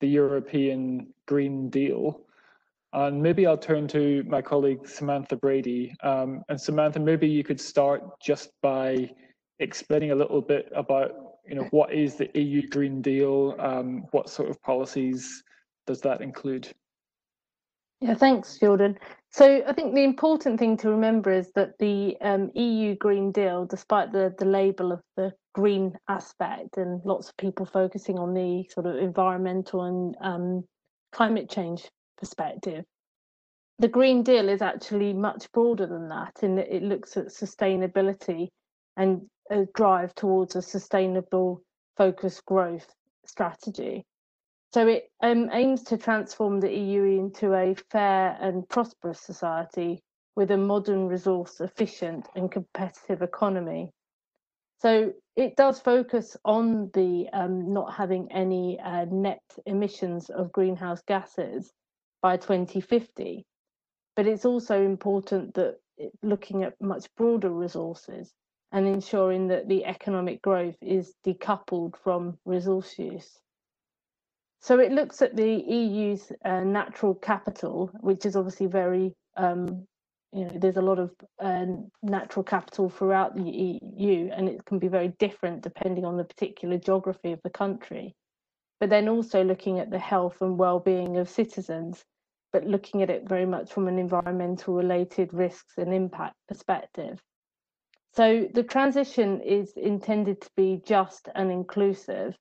the 0.00 0.06
European 0.06 1.12
Green 1.26 1.68
Deal. 1.70 2.20
And 2.92 3.20
maybe 3.20 3.46
I'll 3.46 3.58
turn 3.58 3.88
to 3.88 4.22
my 4.28 4.40
colleague 4.40 4.86
Samantha 4.86 5.36
Brady. 5.36 5.94
Um, 6.02 6.44
and 6.48 6.60
Samantha, 6.60 7.00
maybe 7.00 7.26
you 7.26 7.42
could 7.42 7.60
start 7.60 8.20
just 8.20 8.50
by 8.62 9.10
explaining 9.58 10.12
a 10.12 10.14
little 10.14 10.40
bit 10.40 10.70
about, 10.74 11.10
you 11.46 11.56
know, 11.56 11.66
what 11.70 11.92
is 11.92 12.14
the 12.14 12.30
EU 12.38 12.68
Green 12.68 13.02
Deal? 13.02 13.56
Um, 13.58 14.06
what 14.12 14.28
sort 14.28 14.48
of 14.48 14.62
policies 14.62 15.42
does 15.86 16.00
that 16.02 16.20
include? 16.20 16.72
Yeah, 18.00 18.14
thanks, 18.14 18.58
Jordan. 18.58 18.98
So 19.30 19.64
I 19.66 19.72
think 19.72 19.94
the 19.94 20.04
important 20.04 20.60
thing 20.60 20.76
to 20.78 20.90
remember 20.90 21.32
is 21.32 21.50
that 21.54 21.78
the 21.78 22.16
um, 22.20 22.50
EU 22.54 22.96
Green 22.96 23.32
Deal, 23.32 23.66
despite 23.66 24.12
the, 24.12 24.34
the 24.38 24.44
label 24.44 24.92
of 24.92 25.00
the 25.16 25.32
green 25.54 25.94
aspect 26.08 26.76
and 26.76 27.00
lots 27.04 27.28
of 27.30 27.36
people 27.36 27.66
focusing 27.66 28.18
on 28.18 28.34
the 28.34 28.64
sort 28.70 28.86
of 28.86 28.96
environmental 28.96 29.84
and 29.84 30.16
um, 30.20 30.64
climate 31.12 31.50
change 31.50 31.88
perspective, 32.18 32.84
the 33.80 33.88
Green 33.88 34.22
Deal 34.22 34.48
is 34.48 34.62
actually 34.62 35.12
much 35.12 35.50
broader 35.52 35.86
than 35.86 36.08
that 36.10 36.34
in 36.42 36.56
that 36.56 36.74
it 36.74 36.82
looks 36.82 37.16
at 37.16 37.26
sustainability 37.26 38.48
and 38.96 39.22
a 39.50 39.66
drive 39.74 40.14
towards 40.14 40.56
a 40.56 40.62
sustainable 40.62 41.60
focused 41.96 42.44
growth 42.44 42.86
strategy. 43.26 44.04
So 44.74 44.88
it 44.88 45.08
um, 45.22 45.50
aims 45.52 45.84
to 45.84 45.96
transform 45.96 46.58
the 46.58 46.76
EU 46.76 47.04
into 47.04 47.54
a 47.54 47.76
fair 47.92 48.36
and 48.40 48.68
prosperous 48.68 49.20
society 49.20 50.02
with 50.34 50.50
a 50.50 50.56
modern, 50.56 51.06
resource 51.06 51.60
efficient, 51.60 52.28
and 52.34 52.50
competitive 52.50 53.22
economy. 53.22 53.92
So 54.80 55.12
it 55.36 55.54
does 55.54 55.78
focus 55.78 56.36
on 56.44 56.90
the 56.92 57.28
um, 57.32 57.72
not 57.72 57.94
having 57.94 58.32
any 58.32 58.80
uh, 58.80 59.04
net 59.04 59.44
emissions 59.64 60.28
of 60.28 60.50
greenhouse 60.50 61.02
gases 61.06 61.72
by 62.20 62.36
2050. 62.36 63.46
But 64.16 64.26
it's 64.26 64.44
also 64.44 64.84
important 64.84 65.54
that 65.54 65.76
looking 66.24 66.64
at 66.64 66.80
much 66.80 67.06
broader 67.16 67.50
resources 67.50 68.32
and 68.72 68.88
ensuring 68.88 69.46
that 69.46 69.68
the 69.68 69.84
economic 69.84 70.42
growth 70.42 70.78
is 70.82 71.14
decoupled 71.24 71.94
from 72.02 72.38
resource 72.44 72.98
use. 72.98 73.38
So 74.64 74.78
it 74.78 74.92
looks 74.92 75.20
at 75.20 75.36
the 75.36 75.62
EU's 75.68 76.32
uh, 76.42 76.60
natural 76.60 77.14
capital, 77.14 77.90
which 78.00 78.24
is 78.24 78.34
obviously 78.34 78.64
very, 78.64 79.12
um, 79.36 79.86
you 80.32 80.46
know, 80.46 80.52
there's 80.54 80.78
a 80.78 80.88
lot 80.90 80.98
of 80.98 81.10
uh, 81.38 81.66
natural 82.02 82.42
capital 82.42 82.88
throughout 82.88 83.36
the 83.36 83.42
EU, 83.42 84.30
and 84.32 84.48
it 84.48 84.64
can 84.64 84.78
be 84.78 84.88
very 84.88 85.08
different 85.18 85.60
depending 85.60 86.06
on 86.06 86.16
the 86.16 86.24
particular 86.24 86.78
geography 86.78 87.32
of 87.32 87.42
the 87.44 87.50
country. 87.50 88.14
But 88.80 88.88
then 88.88 89.06
also 89.06 89.44
looking 89.44 89.80
at 89.80 89.90
the 89.90 89.98
health 89.98 90.40
and 90.40 90.56
well-being 90.56 91.18
of 91.18 91.28
citizens, 91.28 92.02
but 92.50 92.64
looking 92.64 93.02
at 93.02 93.10
it 93.10 93.28
very 93.28 93.44
much 93.44 93.70
from 93.70 93.86
an 93.86 93.98
environmental 93.98 94.72
related 94.72 95.34
risks 95.34 95.74
and 95.76 95.92
impact 95.92 96.36
perspective. 96.48 97.20
So 98.14 98.48
the 98.54 98.62
transition 98.62 99.42
is 99.42 99.74
intended 99.76 100.40
to 100.40 100.48
be 100.56 100.80
just 100.86 101.28
and 101.34 101.52
inclusive 101.52 102.34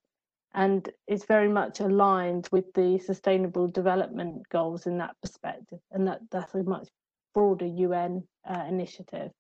and 0.55 0.89
it's 1.07 1.25
very 1.25 1.47
much 1.49 1.79
aligned 1.79 2.47
with 2.51 2.71
the 2.73 2.99
sustainable 2.99 3.67
development 3.67 4.47
goals 4.49 4.85
in 4.85 4.97
that 4.99 5.15
perspective 5.21 5.79
and 5.91 6.07
that 6.07 6.19
that's 6.31 6.53
a 6.53 6.63
much 6.63 6.87
broader 7.33 7.65
UN 7.65 8.23
uh, 8.47 8.63
initiative. 8.67 9.31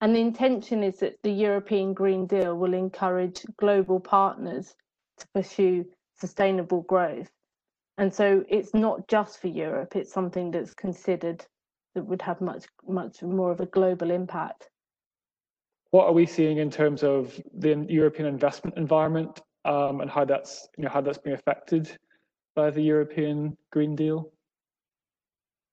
And 0.00 0.14
the 0.14 0.20
intention 0.20 0.82
is 0.82 0.98
that 0.98 1.16
the 1.22 1.30
European 1.30 1.94
Green 1.94 2.26
Deal 2.26 2.56
will 2.56 2.74
encourage 2.74 3.44
global 3.56 4.00
partners 4.00 4.74
to 5.18 5.26
pursue 5.32 5.84
sustainable 6.20 6.82
growth. 6.82 7.30
And 7.98 8.12
so 8.12 8.44
it's 8.48 8.74
not 8.74 9.06
just 9.08 9.40
for 9.40 9.48
Europe 9.48 9.96
it's 9.96 10.12
something 10.12 10.50
that's 10.50 10.74
considered 10.74 11.44
that 11.94 12.04
would 12.04 12.22
have 12.22 12.40
much 12.40 12.64
much 12.86 13.22
more 13.22 13.52
of 13.52 13.60
a 13.60 13.66
global 13.66 14.10
impact. 14.10 14.68
What 15.90 16.06
are 16.06 16.12
we 16.12 16.26
seeing 16.26 16.58
in 16.58 16.70
terms 16.70 17.02
of 17.02 17.38
the 17.54 17.86
European 17.88 18.26
investment 18.26 18.76
environment 18.78 19.40
um, 19.64 20.00
and 20.00 20.10
how 20.10 20.24
that's 20.24 20.68
you 20.76 20.84
know 20.84 20.90
how 20.90 21.00
that's 21.00 21.18
being 21.18 21.34
affected 21.34 21.96
by 22.54 22.70
the 22.70 22.82
European 22.82 23.56
Green 23.70 23.96
Deal? 23.96 24.30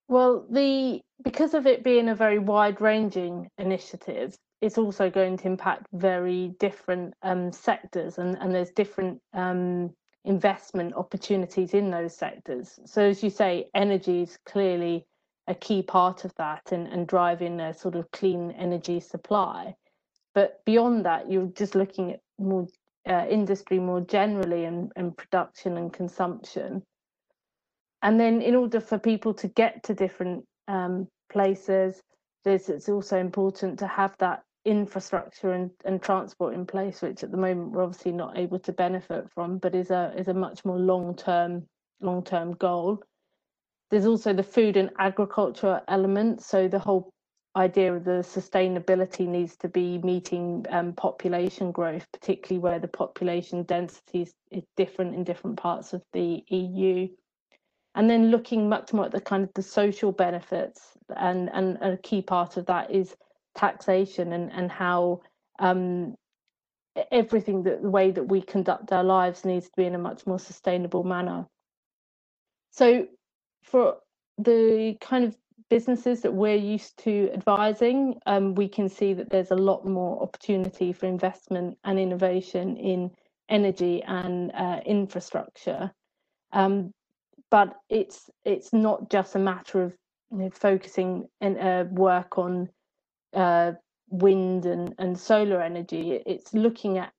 Well, 0.08 0.46
the 0.50 1.02
because 1.24 1.54
of 1.54 1.68
it 1.68 1.84
being 1.84 2.10
a 2.10 2.16
very 2.16 2.40
wide-ranging 2.40 3.50
initiative, 3.58 4.36
it's 4.62 4.78
also 4.78 5.10
going 5.10 5.38
to 5.38 5.48
impact 5.48 5.88
very 5.94 6.56
different 6.60 7.14
um, 7.22 7.52
sectors, 7.52 8.18
and, 8.18 8.38
and 8.38 8.54
there's 8.54 8.72
different 8.72 9.22
um, 9.34 9.94
investment 10.26 10.94
opportunities 10.96 11.74
in 11.74 11.92
those 11.92 12.16
sectors. 12.16 12.80
So, 12.86 13.04
as 13.04 13.24
you 13.24 13.30
say, 13.30 13.70
energy 13.76 14.24
is 14.24 14.38
clearly 14.46 15.06
a 15.48 15.56
key 15.56 15.82
part 15.82 16.26
of 16.26 16.34
that, 16.36 16.72
and, 16.72 16.88
and 16.88 17.08
driving 17.08 17.60
a 17.60 17.74
sort 17.74 17.96
of 17.96 18.10
clean 18.12 18.52
energy 18.52 19.00
supply. 19.00 19.76
But 20.34 20.64
beyond 20.66 21.06
that, 21.06 21.30
you're 21.32 21.48
just 21.48 21.76
looking 21.76 22.14
at 22.14 22.20
more 22.38 22.68
uh, 23.08 23.26
industry 23.30 23.80
more 23.80 24.02
generally 24.02 24.66
and, 24.66 24.92
and 24.96 25.16
production 25.16 25.78
and 25.78 25.94
consumption. 25.94 26.84
And 28.02 28.20
then, 28.20 28.42
in 28.42 28.56
order 28.56 28.80
for 28.80 28.98
people 28.98 29.34
to 29.36 29.48
get 29.48 29.84
to 29.84 29.94
different 29.94 30.46
um, 30.68 31.08
places, 31.32 32.02
it's 32.46 32.90
also 32.90 33.18
important 33.18 33.80
to 33.80 33.88
have 33.88 34.16
that 34.20 34.44
infrastructure 34.66 35.52
and, 35.52 35.72
and 35.86 36.02
transport 36.02 36.54
in 36.54 36.66
place, 36.66 37.02
which 37.02 37.24
at 37.24 37.32
the 37.32 37.38
moment 37.38 37.72
we're 37.72 37.84
obviously 37.84 38.12
not 38.12 38.38
able 38.38 38.60
to 38.60 38.72
benefit 38.72 39.26
from, 39.34 39.58
but 39.58 39.76
is 39.76 39.92
a 39.92 40.14
is 40.18 40.28
a 40.28 40.34
much 40.34 40.64
more 40.66 40.80
long 40.80 41.16
term 41.16 41.66
long 42.02 42.24
term 42.24 42.54
goal. 42.54 43.04
There's 43.92 44.06
also 44.06 44.34
the 44.34 44.44
food 44.44 44.78
and 44.78 44.92
agriculture 44.98 45.82
element, 45.88 46.42
so 46.42 46.68
the 46.68 46.80
whole 46.80 47.12
idea 47.60 47.94
of 47.94 48.06
the 48.06 48.24
sustainability 48.24 49.28
needs 49.28 49.56
to 49.58 49.68
be 49.68 50.00
meeting 50.00 50.66
um, 50.70 50.94
population 50.94 51.72
growth, 51.72 52.08
particularly 52.12 52.60
where 52.60 52.80
the 52.80 52.88
population 52.88 53.64
density 53.64 54.22
is, 54.24 54.64
different 54.76 55.14
in 55.14 55.24
different 55.24 55.58
parts 55.58 55.94
of 55.94 56.02
the 56.14 56.44
EU. 56.48 57.08
And 57.96 58.10
then 58.10 58.32
looking 58.32 58.70
much 58.70 58.94
more 58.94 59.06
at 59.06 59.12
the 59.12 59.22
kind 59.22 59.44
of 59.44 59.54
the 59.54 59.62
social 59.62 60.12
benefits, 60.12 60.82
and, 61.16 61.50
and 61.54 61.78
a 61.82 61.98
key 61.98 62.22
part 62.22 62.58
of 62.58 62.66
that 62.68 62.92
is 62.92 63.16
taxation 63.56 64.34
and, 64.34 64.52
and 64.52 64.72
how 64.72 65.22
um, 65.60 66.16
everything 67.12 67.64
that 67.64 67.82
the 67.82 67.90
way 67.90 68.12
that 68.12 68.24
we 68.24 68.42
conduct 68.42 68.92
our 68.92 69.04
lives 69.04 69.46
needs 69.46 69.66
to 69.66 69.72
be 69.76 69.86
in 69.86 69.96
a 69.96 70.00
much 70.00 70.26
more 70.26 70.40
sustainable 70.40 71.04
manner. 71.04 71.46
So 72.72 73.08
for 73.64 73.98
the 74.38 74.98
kind 75.02 75.26
of 75.26 75.36
businesses 75.70 76.22
that 76.22 76.34
we're 76.34 76.56
used 76.56 76.98
to 77.04 77.30
advising, 77.34 78.20
um, 78.26 78.56
we 78.56 78.68
can 78.68 78.90
see 78.90 79.14
that 79.14 79.30
there's 79.30 79.52
a 79.52 79.56
lot 79.56 79.86
more 79.86 80.22
opportunity 80.22 80.92
for 80.92 81.06
investment 81.06 81.78
and 81.84 82.00
innovation 82.00 82.76
in 82.78 83.12
energy 83.50 84.04
and 84.04 84.52
uh, 84.54 84.80
infrastructure. 84.86 85.92
Um, 86.52 86.94
but 87.52 87.76
it's 87.90 88.30
it's 88.46 88.74
not 88.74 89.10
just 89.10 89.36
a 89.36 89.40
matter 89.40 89.84
of 89.84 89.94
you 90.32 90.38
know, 90.38 90.50
focusing 90.52 91.28
and 91.42 91.58
uh, 91.58 91.86
work 91.90 92.38
on 92.38 92.70
uh, 93.34 93.74
wind 94.10 94.66
and, 94.66 94.94
and 94.98 95.18
solar 95.18 95.62
energy. 95.62 96.22
It's 96.26 96.54
looking 96.54 96.98
at 96.98 97.12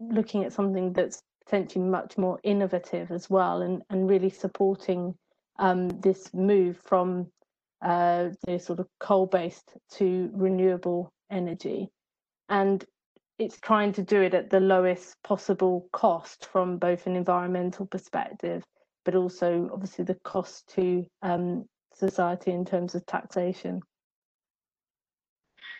looking 0.00 0.44
at 0.44 0.52
something 0.52 0.92
that's 0.92 1.22
potentially 1.44 1.84
much 1.84 2.18
more 2.18 2.38
innovative 2.42 3.10
as 3.10 3.30
well, 3.30 3.62
and 3.62 3.82
and 3.90 4.08
really 4.08 4.30
supporting 4.30 5.14
um, 5.58 5.88
this 6.00 6.32
move 6.34 6.78
from 6.78 7.26
uh, 7.82 8.30
the 8.46 8.58
sort 8.58 8.80
of 8.80 8.86
coal 8.98 9.26
based 9.26 9.72
to 9.92 10.30
renewable 10.32 11.12
energy, 11.30 11.88
and 12.48 12.84
it's 13.38 13.58
trying 13.60 13.92
to 13.94 14.02
do 14.02 14.20
it 14.20 14.34
at 14.34 14.50
the 14.50 14.60
lowest 14.60 15.16
possible 15.24 15.88
cost 15.92 16.46
from 16.52 16.76
both 16.76 17.06
an 17.06 17.16
environmental 17.16 17.86
perspective, 17.86 18.62
but 19.04 19.14
also 19.14 19.70
obviously 19.72 20.04
the 20.04 20.18
cost 20.24 20.68
to 20.74 21.06
um, 21.22 21.64
society 21.94 22.50
in 22.50 22.64
terms 22.64 22.94
of 22.94 23.04
taxation. 23.06 23.80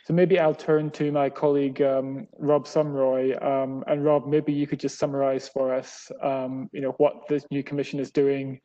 So 0.06 0.14
maybe 0.14 0.38
I'll 0.38 0.54
turn 0.54 0.90
to 0.92 1.12
my 1.12 1.28
colleague 1.28 1.82
um, 1.82 2.26
Rob 2.38 2.64
Sumroy, 2.64 3.40
um, 3.44 3.84
and 3.86 4.04
Rob, 4.04 4.26
maybe 4.26 4.52
you 4.52 4.66
could 4.66 4.80
just 4.80 4.98
summarise 4.98 5.48
for 5.48 5.74
us, 5.74 6.10
um, 6.22 6.70
you 6.72 6.80
know, 6.80 6.94
what 6.96 7.28
this 7.28 7.44
new 7.50 7.62
commission 7.62 8.00
is 8.00 8.10
doing 8.10 8.60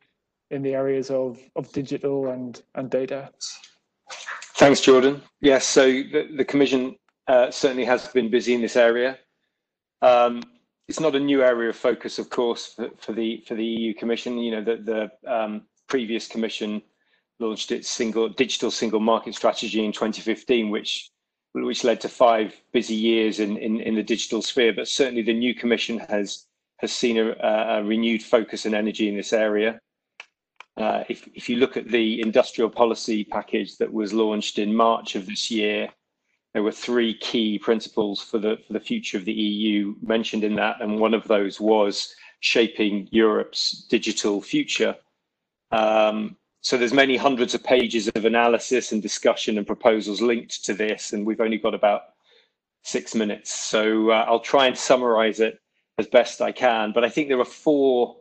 in 0.50 0.62
the 0.62 0.74
areas 0.74 1.10
of, 1.10 1.38
of 1.56 1.70
digital 1.72 2.28
and, 2.28 2.62
and 2.74 2.90
data. 2.90 3.30
Thanks, 4.56 4.80
Jordan. 4.80 5.22
Yes, 5.40 5.66
so 5.66 5.86
the, 5.86 6.28
the 6.36 6.44
commission 6.44 6.96
uh, 7.28 7.50
certainly 7.50 7.84
has 7.84 8.08
been 8.08 8.30
busy 8.30 8.54
in 8.54 8.62
this 8.62 8.76
area. 8.76 9.18
Um, 10.02 10.42
it's 10.88 11.00
not 11.00 11.16
a 11.16 11.20
new 11.20 11.42
area 11.42 11.68
of 11.70 11.76
focus, 11.76 12.18
of 12.18 12.30
course, 12.30 12.74
for, 12.74 12.90
for 12.98 13.12
the 13.12 13.42
for 13.46 13.54
the 13.54 13.64
EU 13.64 13.94
Commission. 13.94 14.38
You 14.38 14.52
know, 14.52 14.64
the, 14.64 15.10
the 15.24 15.32
um, 15.32 15.62
previous 15.88 16.28
Commission 16.28 16.80
launched 17.40 17.72
its 17.72 17.88
single 17.88 18.28
digital 18.28 18.70
single 18.70 19.00
market 19.00 19.34
strategy 19.34 19.84
in 19.84 19.92
2015, 19.92 20.70
which 20.70 21.10
which 21.52 21.84
led 21.84 22.00
to 22.02 22.08
five 22.08 22.54
busy 22.72 22.94
years 22.94 23.40
in, 23.40 23.56
in, 23.56 23.80
in 23.80 23.94
the 23.94 24.02
digital 24.02 24.42
sphere. 24.42 24.72
But 24.74 24.88
certainly, 24.88 25.22
the 25.22 25.34
new 25.34 25.54
Commission 25.54 25.98
has 25.98 26.46
has 26.78 26.92
seen 26.92 27.18
a, 27.18 27.32
a 27.32 27.82
renewed 27.82 28.22
focus 28.22 28.64
and 28.64 28.74
energy 28.74 29.08
in 29.08 29.16
this 29.16 29.32
area. 29.32 29.80
Uh, 30.76 31.04
if, 31.08 31.28
if 31.34 31.48
you 31.48 31.56
look 31.56 31.76
at 31.76 31.88
the 31.88 32.20
industrial 32.20 32.68
policy 32.68 33.24
package 33.24 33.78
that 33.78 33.92
was 33.92 34.12
launched 34.12 34.58
in 34.58 34.74
March 34.74 35.14
of 35.14 35.26
this 35.26 35.50
year, 35.50 35.88
there 36.52 36.62
were 36.62 36.72
three 36.72 37.16
key 37.18 37.58
principles 37.58 38.22
for 38.22 38.38
the 38.38 38.56
for 38.66 38.72
the 38.72 38.80
future 38.80 39.18
of 39.18 39.24
the 39.24 39.32
EU 39.32 39.94
mentioned 40.02 40.42
in 40.44 40.54
that, 40.56 40.80
and 40.80 40.98
one 40.98 41.14
of 41.14 41.26
those 41.28 41.60
was 41.60 42.14
shaping 42.40 43.08
Europe's 43.10 43.84
digital 43.90 44.40
future. 44.40 44.94
Um, 45.70 46.36
so 46.60 46.76
there's 46.76 46.92
many 46.92 47.16
hundreds 47.16 47.54
of 47.54 47.62
pages 47.62 48.08
of 48.08 48.24
analysis 48.24 48.92
and 48.92 49.02
discussion 49.02 49.58
and 49.58 49.66
proposals 49.66 50.20
linked 50.20 50.64
to 50.64 50.74
this, 50.74 51.12
and 51.12 51.26
we've 51.26 51.40
only 51.40 51.58
got 51.58 51.74
about 51.74 52.02
six 52.84 53.14
minutes. 53.14 53.54
So 53.54 54.10
uh, 54.10 54.24
I'll 54.28 54.40
try 54.40 54.66
and 54.66 54.76
summarize 54.76 55.40
it 55.40 55.58
as 55.98 56.06
best 56.06 56.40
I 56.40 56.52
can. 56.52 56.92
But 56.92 57.04
I 57.04 57.08
think 57.08 57.28
there 57.28 57.40
are 57.40 57.44
four 57.44 58.16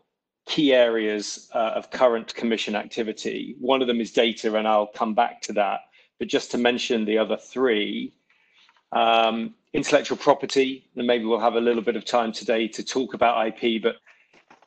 key 0.46 0.74
areas 0.74 1.50
uh, 1.54 1.74
of 1.76 1.90
current 1.92 2.34
Commission 2.36 2.76
activity. 2.76 3.56
One 3.60 3.82
of 3.82 3.88
them 3.88 4.00
is 4.00 4.12
data, 4.12 4.56
and 4.56 4.68
I'll 4.68 4.88
come 4.88 5.14
back 5.14 5.42
to 5.44 5.54
that. 5.54 5.82
But 6.20 6.28
just 6.28 6.52
to 6.52 6.58
mention 6.58 7.06
the 7.06 7.18
other 7.18 7.38
three, 7.38 8.14
um, 8.92 9.56
intellectual 9.74 10.18
property, 10.18 10.88
and 10.96 11.06
maybe 11.06 11.26
we'll 11.26 11.40
have 11.40 11.56
a 11.56 11.62
little 11.62 11.82
bit 11.82 11.96
of 11.96 12.06
time 12.06 12.32
today 12.32 12.68
to 12.70 12.84
talk 12.84 13.14
about 13.14 13.48
IP, 13.48 13.82
but 13.82 13.98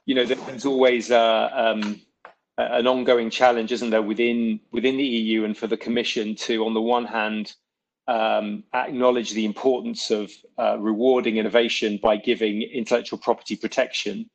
you 0.05 0.15
know, 0.15 0.25
there's 0.25 0.67
always 0.67 1.11
uh, 1.11 1.51
um, 1.53 2.01
an 2.57 2.87
ongoing 2.87 3.31
challenge, 3.31 3.73
isn't 3.73 3.91
there, 3.91 4.03
within 4.03 4.59
within 4.73 4.97
the 4.97 5.05
EU 5.05 5.45
and 5.45 5.57
for 5.57 5.67
the 5.67 5.77
Commission 5.77 6.35
to, 6.35 6.65
on 6.65 6.75
the 6.75 6.81
one 6.81 7.05
hand, 7.05 7.55
um, 8.09 8.65
acknowledge 8.75 9.33
the 9.33 9.45
importance 9.45 10.11
of 10.11 10.33
uh, 10.59 10.79
rewarding 10.79 11.37
innovation 11.37 11.99
by 12.03 12.17
giving 12.17 12.63
intellectual 12.63 13.19
property 13.19 13.55
protection, 13.55 14.29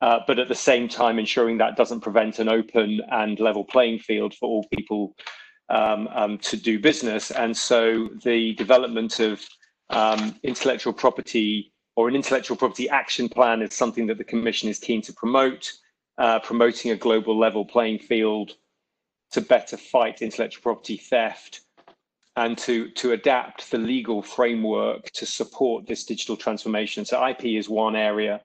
uh, 0.00 0.20
but 0.26 0.38
at 0.38 0.48
the 0.48 0.54
same 0.54 0.88
time 0.88 1.18
ensuring 1.18 1.58
that 1.58 1.76
doesn't 1.76 2.00
prevent 2.00 2.38
an 2.38 2.48
open 2.48 3.00
and 3.10 3.40
level 3.40 3.64
playing 3.64 3.98
field 3.98 4.34
for 4.34 4.48
all 4.48 4.66
people 4.74 5.14
um, 5.70 6.08
um, 6.08 6.38
to 6.38 6.56
do 6.56 6.78
business. 6.78 7.30
And 7.30 7.56
so 7.56 8.08
the 8.22 8.54
development 8.54 9.20
of 9.20 9.42
um, 9.90 10.36
intellectual 10.42 10.92
property 10.92 11.72
or 11.96 12.08
an 12.08 12.14
intellectual 12.14 12.56
property 12.56 12.88
action 12.88 13.28
plan 13.28 13.60
is 13.60 13.74
something 13.74 14.06
that 14.06 14.18
the 14.18 14.24
Commission 14.24 14.68
is 14.68 14.78
keen 14.78 15.02
to 15.02 15.12
promote, 15.12 15.72
uh, 16.18 16.38
promoting 16.38 16.92
a 16.92 16.96
global 16.96 17.36
level 17.36 17.64
playing 17.64 17.98
field 17.98 18.52
to 19.32 19.40
better 19.40 19.76
fight 19.76 20.22
intellectual 20.22 20.62
property 20.62 20.96
theft 20.96 21.62
and 22.36 22.56
to, 22.56 22.88
to 22.90 23.12
adapt 23.12 23.68
the 23.70 23.78
legal 23.78 24.22
framework 24.22 25.10
to 25.10 25.26
support 25.26 25.86
this 25.86 26.04
digital 26.04 26.36
transformation. 26.36 27.04
So 27.04 27.26
IP 27.26 27.46
is 27.46 27.68
one 27.68 27.96
area 27.96 28.40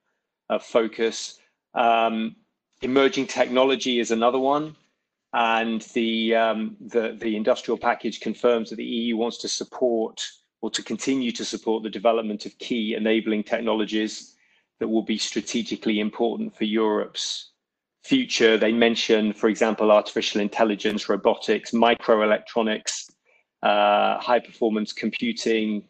of 0.50 0.64
focus. 0.64 1.38
Um, 1.74 2.36
emerging 2.82 3.26
technology 3.26 3.98
is 3.98 4.10
another 4.10 4.38
one 4.38 4.76
and 5.32 5.82
the, 5.94 6.34
um, 6.34 6.76
the, 6.80 7.16
the 7.20 7.36
industrial 7.36 7.76
package 7.76 8.20
confirms 8.20 8.70
that 8.70 8.76
the 8.76 8.84
EU 8.84 9.16
wants 9.16 9.38
to 9.38 9.48
support 9.48 10.24
or 10.62 10.70
to 10.70 10.82
continue 10.82 11.32
to 11.32 11.44
support 11.44 11.82
the 11.82 11.90
development 11.90 12.46
of 12.46 12.56
key 12.58 12.94
enabling 12.94 13.42
technologies 13.42 14.36
that 14.78 14.88
will 14.88 15.02
be 15.02 15.18
strategically 15.18 16.00
important 16.00 16.56
for 16.56 16.64
Europe's 16.64 17.50
future. 18.04 18.56
They 18.56 18.72
mention, 18.72 19.32
for 19.32 19.48
example, 19.48 19.90
artificial 19.90 20.40
intelligence, 20.40 21.08
robotics, 21.08 21.72
microelectronics, 21.72 23.10
uh, 23.62 24.18
high 24.18 24.40
performance 24.40 24.92
computing, 24.92 25.88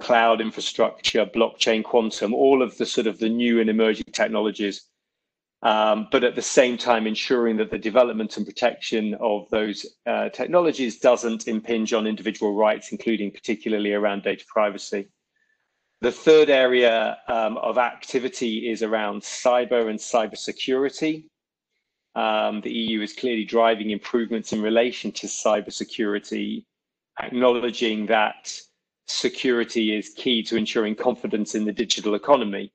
cloud 0.00 0.40
infrastructure, 0.40 1.26
blockchain, 1.26 1.84
quantum, 1.84 2.32
all 2.32 2.62
of 2.62 2.76
the 2.78 2.86
sort 2.86 3.06
of 3.06 3.18
the 3.18 3.28
new 3.28 3.60
and 3.60 3.68
emerging 3.68 4.06
technologies 4.12 4.89
um, 5.62 6.08
but 6.10 6.24
at 6.24 6.34
the 6.34 6.42
same 6.42 6.78
time 6.78 7.06
ensuring 7.06 7.56
that 7.58 7.70
the 7.70 7.78
development 7.78 8.36
and 8.36 8.46
protection 8.46 9.14
of 9.20 9.48
those 9.50 9.84
uh, 10.06 10.30
technologies 10.30 10.98
doesn't 10.98 11.48
impinge 11.48 11.92
on 11.92 12.06
individual 12.06 12.54
rights, 12.54 12.92
including 12.92 13.30
particularly 13.30 13.92
around 13.92 14.22
data 14.22 14.44
privacy. 14.48 15.08
The 16.00 16.12
third 16.12 16.48
area 16.48 17.18
um, 17.28 17.58
of 17.58 17.76
activity 17.76 18.70
is 18.70 18.82
around 18.82 19.20
cyber 19.20 19.90
and 19.90 19.98
cybersecurity. 19.98 21.24
Um, 22.14 22.62
the 22.62 22.72
EU 22.72 23.02
is 23.02 23.12
clearly 23.12 23.44
driving 23.44 23.90
improvements 23.90 24.54
in 24.54 24.62
relation 24.62 25.12
to 25.12 25.26
cybersecurity, 25.26 26.64
acknowledging 27.22 28.06
that 28.06 28.58
security 29.08 29.94
is 29.94 30.14
key 30.16 30.42
to 30.44 30.56
ensuring 30.56 30.94
confidence 30.94 31.54
in 31.54 31.66
the 31.66 31.72
digital 31.72 32.14
economy. 32.14 32.72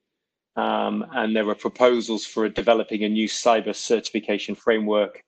Um, 0.56 1.06
and 1.14 1.36
there 1.36 1.46
were 1.46 1.56
proposals 1.56 2.26
for 2.26 2.48
developing 2.48 3.04
a 3.04 3.10
new 3.10 3.28
cyber 3.28 3.76
certification 3.76 4.56
framework, 4.56 5.22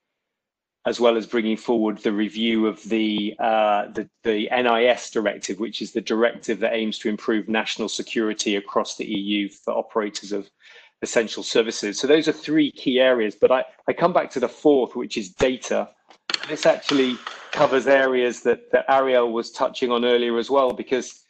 as 0.86 1.00
well 1.00 1.16
as 1.16 1.26
bringing 1.26 1.56
forward 1.56 1.98
the 1.98 2.12
review 2.12 2.66
of 2.66 2.82
the, 2.84 3.34
uh, 3.38 3.88
the, 3.92 4.08
the 4.24 4.48
NIS 4.50 5.10
directive, 5.10 5.60
which 5.60 5.82
is 5.82 5.92
the 5.92 6.00
directive 6.00 6.60
that 6.60 6.72
aims 6.72 6.98
to 7.00 7.08
improve 7.10 7.48
national 7.48 7.88
security 7.88 8.56
across 8.56 8.96
the 8.96 9.04
EU 9.04 9.48
for 9.50 9.74
operators 9.76 10.32
of 10.32 10.48
essential 11.02 11.42
services. 11.42 11.98
So 11.98 12.06
those 12.06 12.26
are 12.26 12.32
three 12.32 12.72
key 12.72 12.98
areas, 12.98 13.36
but 13.38 13.52
I, 13.52 13.64
I 13.86 13.92
come 13.92 14.12
back 14.12 14.30
to 14.30 14.40
the 14.40 14.48
fourth, 14.48 14.96
which 14.96 15.16
is 15.16 15.30
data. 15.30 15.90
This 16.48 16.64
actually 16.64 17.18
covers 17.52 17.86
areas 17.86 18.40
that, 18.42 18.70
that 18.72 18.86
Ariel 18.88 19.32
was 19.32 19.50
touching 19.50 19.92
on 19.92 20.04
earlier 20.04 20.38
as 20.38 20.50
well, 20.50 20.72
because 20.72 21.24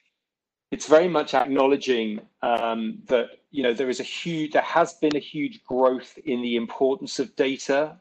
it's 0.71 0.87
very 0.87 1.09
much 1.09 1.35
acknowledging 1.35 2.21
um, 2.43 2.99
that 3.07 3.31
you 3.51 3.63
know 3.63 3.73
there 3.73 3.89
is 3.89 4.01
a 4.01 4.05
huge 4.05 4.53
there 4.53 4.63
has 4.63 4.95
been 4.95 5.17
a 5.17 5.21
huge 5.21 5.63
growth 5.65 6.19
in 6.25 6.43
the 6.43 6.57
importance 6.57 7.19
of 7.19 7.35
data 7.37 7.97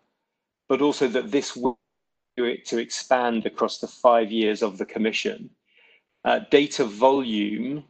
but 0.67 0.82
also 0.82 1.08
that 1.08 1.32
this 1.32 1.56
will 1.56 1.80
do 2.36 2.45
it 2.45 2.65
to 2.65 2.77
expand 2.77 3.45
across 3.45 3.80
the 3.80 3.88
five 3.88 4.32
years 4.32 4.62
of 4.62 4.77
the 4.77 4.86
commission. 4.86 5.49
Uh, 6.25 6.39
data 6.51 6.84
volume 6.84 7.84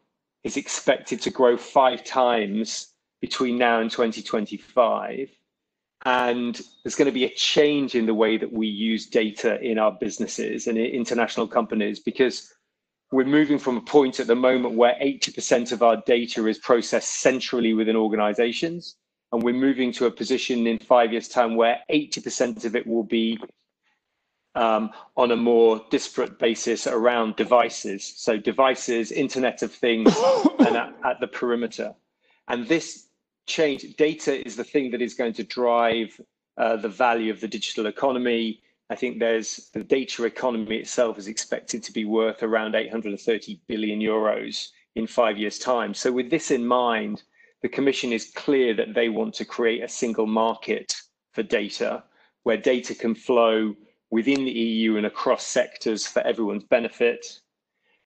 is 0.43 0.57
expected 0.57 1.19
to 1.21 1.31
grow 1.31 1.57
five 1.57 2.03
times 2.03 2.93
between 3.19 3.57
now 3.57 3.79
and 3.79 3.89
2025 3.89 5.29
and 6.05 6.61
there's 6.83 6.95
going 6.95 7.07
to 7.07 7.11
be 7.11 7.25
a 7.25 7.33
change 7.33 7.95
in 7.95 8.05
the 8.05 8.13
way 8.13 8.37
that 8.37 8.51
we 8.51 8.67
use 8.67 9.07
data 9.07 9.59
in 9.61 9.79
our 9.79 9.91
businesses 9.91 10.67
and 10.67 10.77
in 10.77 10.85
international 10.85 11.47
companies 11.47 11.99
because 11.99 12.53
we're 13.11 13.25
moving 13.25 13.57
from 13.57 13.77
a 13.77 13.81
point 13.81 14.19
at 14.19 14.27
the 14.27 14.35
moment 14.35 14.75
where 14.75 14.95
80% 15.01 15.71
of 15.71 15.81
our 15.81 15.97
data 16.05 16.45
is 16.47 16.57
processed 16.57 17.21
centrally 17.21 17.73
within 17.73 17.95
organizations. 17.95 18.95
And 19.31 19.43
we're 19.43 19.53
moving 19.53 19.91
to 19.93 20.05
a 20.05 20.11
position 20.11 20.67
in 20.67 20.79
five 20.79 21.11
years' 21.11 21.27
time 21.27 21.55
where 21.55 21.79
80% 21.89 22.65
of 22.65 22.75
it 22.75 22.85
will 22.85 23.03
be 23.03 23.39
um, 24.55 24.91
on 25.15 25.31
a 25.31 25.35
more 25.35 25.81
disparate 25.89 26.39
basis 26.39 26.87
around 26.87 27.35
devices. 27.35 28.13
So 28.17 28.37
devices, 28.37 29.11
Internet 29.11 29.61
of 29.61 29.71
Things, 29.71 30.13
and 30.59 30.75
at, 30.75 30.93
at 31.05 31.19
the 31.19 31.27
perimeter. 31.27 31.93
And 32.47 32.67
this 32.67 33.07
change, 33.45 33.95
data 33.95 34.45
is 34.45 34.55
the 34.55 34.63
thing 34.63 34.91
that 34.91 35.01
is 35.01 35.13
going 35.13 35.33
to 35.33 35.43
drive 35.43 36.19
uh, 36.57 36.75
the 36.77 36.89
value 36.89 37.31
of 37.31 37.39
the 37.39 37.47
digital 37.47 37.85
economy, 37.85 38.61
I 38.89 38.95
think 38.95 39.19
there's 39.19 39.69
the 39.73 39.83
data 39.83 40.23
economy 40.23 40.77
itself 40.77 41.17
is 41.17 41.27
expected 41.27 41.83
to 41.83 41.91
be 41.91 42.05
worth 42.05 42.41
around 42.41 42.73
830 42.73 43.61
billion 43.67 43.99
euros 43.99 44.69
in 44.95 45.07
five 45.07 45.37
years' 45.37 45.59
time. 45.59 45.93
So, 45.93 46.11
with 46.11 46.29
this 46.29 46.51
in 46.51 46.65
mind, 46.65 47.23
the 47.61 47.69
Commission 47.69 48.13
is 48.13 48.31
clear 48.31 48.73
that 48.75 48.93
they 48.93 49.09
want 49.09 49.33
to 49.35 49.45
create 49.45 49.83
a 49.83 49.89
single 49.89 50.25
market 50.25 50.95
for 51.33 51.43
data 51.43 52.03
where 52.43 52.57
data 52.57 52.95
can 52.95 53.13
flow 53.13 53.75
within 54.09 54.45
the 54.45 54.51
EU 54.51 54.95
and 54.95 55.05
across 55.05 55.45
sectors 55.45 56.07
for 56.07 56.21
everyone's 56.21 56.63
benefit, 56.63 57.41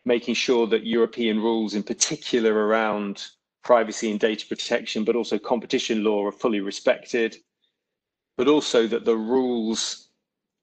making 0.03 0.33
sure 0.33 0.65
that 0.65 0.85
European 0.85 1.39
rules, 1.39 1.75
in 1.75 1.83
particular 1.83 2.53
around 2.53 3.23
privacy 3.63 4.09
and 4.09 4.19
data 4.19 4.47
protection, 4.47 5.03
but 5.03 5.15
also 5.15 5.37
competition 5.37 6.03
law, 6.03 6.25
are 6.25 6.31
fully 6.31 6.59
respected, 6.59 7.37
but 8.35 8.47
also 8.47 8.87
that 8.87 9.05
the 9.05 9.15
rules 9.15 10.07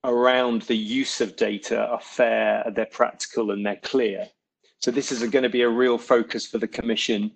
around 0.04 0.62
the 0.62 0.76
use 0.76 1.20
of 1.20 1.36
data 1.36 1.86
are 1.86 2.00
fair, 2.00 2.70
they're 2.74 2.86
practical, 2.86 3.50
and 3.50 3.64
they're 3.64 3.80
clear. 3.82 4.26
So, 4.78 4.90
this 4.90 5.10
is 5.10 5.22
going 5.28 5.42
to 5.42 5.48
be 5.48 5.62
a 5.62 5.68
real 5.68 5.98
focus 5.98 6.46
for 6.46 6.58
the 6.58 6.68
Commission 6.68 7.32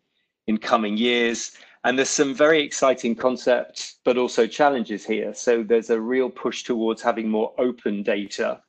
in 0.47 0.59
coming 0.59 0.97
years. 0.97 1.53
And 1.85 1.99
there's 1.99 2.11
some 2.11 2.35
very 2.35 2.63
exciting 2.63 3.17
concepts, 3.17 3.99
but 4.05 4.17
also 4.17 4.47
challenges 4.47 5.05
here. 5.05 5.35
So 5.35 5.65
there's 5.65 5.91
a 5.91 6.01
real 6.01 6.31
push 6.31 6.63
towards 6.63 7.03
having 7.03 7.29
more 7.29 7.53
open 7.59 8.05
data, 8.05 8.61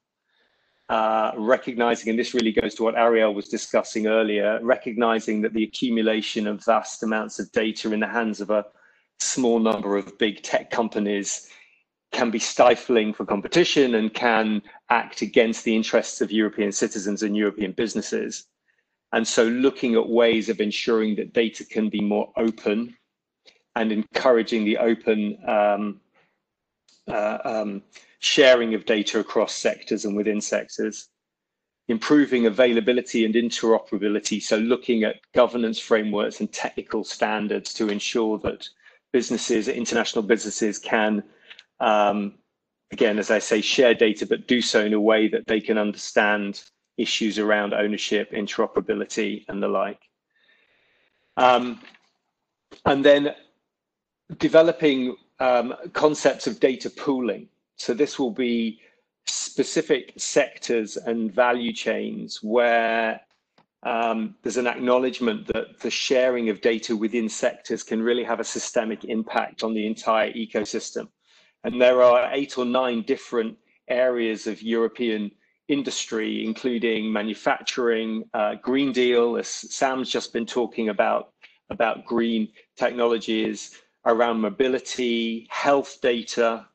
uh, 0.90 1.32
recognizing, 1.38 2.10
and 2.10 2.18
this 2.18 2.34
really 2.34 2.52
goes 2.52 2.74
to 2.76 2.84
what 2.84 2.98
Ariel 2.98 3.36
was 3.36 3.50
discussing 3.50 4.08
earlier, 4.08 4.60
recognizing 4.64 5.42
that 5.42 5.54
the 5.54 5.64
accumulation 5.64 6.48
of 6.48 6.66
vast 6.66 7.04
amounts 7.04 7.38
of 7.38 7.52
data 7.52 7.94
in 7.94 8.00
the 8.00 8.08
hands 8.08 8.42
of 8.42 8.50
a 8.50 8.66
small 9.20 9.60
number 9.60 9.96
of 9.96 10.18
big 10.18 10.42
tech 10.42 10.72
companies 10.72 11.50
can 12.14 12.32
be 12.32 12.40
stifling 12.40 13.14
for 13.14 13.26
competition 13.26 13.96
and 13.96 14.14
can 14.14 14.62
act 14.90 15.22
against 15.22 15.64
the 15.66 15.76
interests 15.76 16.22
of 16.22 16.32
European 16.32 16.72
citizens 16.72 17.24
and 17.24 17.36
European 17.36 17.72
businesses. 17.74 18.46
And 19.12 19.28
so 19.28 19.44
looking 19.44 19.96
at 19.96 20.08
ways 20.08 20.48
of 20.50 20.62
ensuring 20.62 21.16
that 21.18 21.34
data 21.34 21.66
can 21.66 21.90
be 21.90 22.02
more 22.02 22.32
open 22.38 22.96
and 23.76 23.92
encouraging 23.92 24.64
the 24.66 24.78
open 24.78 25.38
um, 25.48 26.00
uh, 27.08 27.38
um, 27.44 27.82
sharing 28.20 28.74
of 28.74 28.86
data 28.86 29.20
across 29.20 29.54
sectors 29.54 30.06
and 30.06 30.16
within 30.16 30.40
sectors, 30.40 31.10
improving 31.88 32.46
availability 32.46 33.26
and 33.26 33.36
interoperability. 33.36 34.42
So 34.42 34.58
looking 34.58 35.04
at 35.04 35.18
governance 35.34 35.80
frameworks 35.80 36.40
and 36.40 36.52
technical 36.52 37.04
standards 37.04 37.74
to 37.76 37.90
ensure 37.90 38.38
that 38.40 38.68
businesses, 39.12 39.68
international 39.68 40.24
businesses 40.24 40.80
can, 40.80 41.24
um, 41.80 42.36
again, 42.92 43.20
as 43.20 43.32
I 43.32 43.40
say, 43.40 43.62
share 43.62 43.94
data, 43.94 44.26
but 44.26 44.48
do 44.48 44.62
so 44.62 44.86
in 44.86 44.94
a 44.94 45.02
way 45.02 45.28
that 45.28 45.48
they 45.48 45.60
can 45.60 45.78
understand 45.78 46.64
issues 46.98 47.40
around 47.40 47.74
ownership, 47.74 48.32
interoperability, 48.32 49.46
and 49.48 49.62
the 49.62 49.68
like. 49.68 50.00
Um, 51.38 51.80
and 52.86 53.04
then 53.04 53.34
developing 54.38 55.16
um, 55.40 55.74
concepts 55.94 56.48
of 56.48 56.60
data 56.60 56.90
pooling. 56.90 57.50
So 57.78 57.94
this 57.94 58.20
will 58.20 58.32
be 58.32 58.80
specific 59.26 60.14
sectors 60.18 60.98
and 60.98 61.34
value 61.34 61.74
chains 61.74 62.40
where 62.44 63.20
um, 63.84 64.36
there's 64.42 64.58
an 64.58 64.68
acknowledgement 64.68 65.48
that 65.48 65.80
the 65.80 65.90
sharing 65.90 66.50
of 66.50 66.62
data 66.62 66.96
within 66.96 67.28
sectors 67.28 67.84
can 67.84 68.02
really 68.02 68.24
have 68.24 68.40
a 68.40 68.44
systemic 68.44 69.04
impact 69.06 69.64
on 69.64 69.74
the 69.74 69.86
entire 69.86 70.32
ecosystem. 70.32 71.08
And 71.64 71.82
there 71.82 72.02
are 72.02 72.30
eight 72.34 72.58
or 72.58 72.66
nine 72.66 73.04
different 73.04 73.58
areas 73.88 74.48
of 74.48 74.62
European 74.62 75.32
industry, 75.68 76.46
including 76.46 77.12
manufacturing, 77.12 78.24
uh, 78.34 78.56
Green 78.56 78.92
Deal, 78.92 79.38
as 79.38 79.48
Sam's 79.48 80.10
just 80.10 80.34
been 80.34 80.46
talking 80.46 80.90
about, 80.90 81.32
about 81.70 82.06
green 82.06 82.50
technologies, 82.76 83.82
around 84.06 84.42
mobility, 84.42 85.48
health 85.50 86.00
data, 86.02 86.66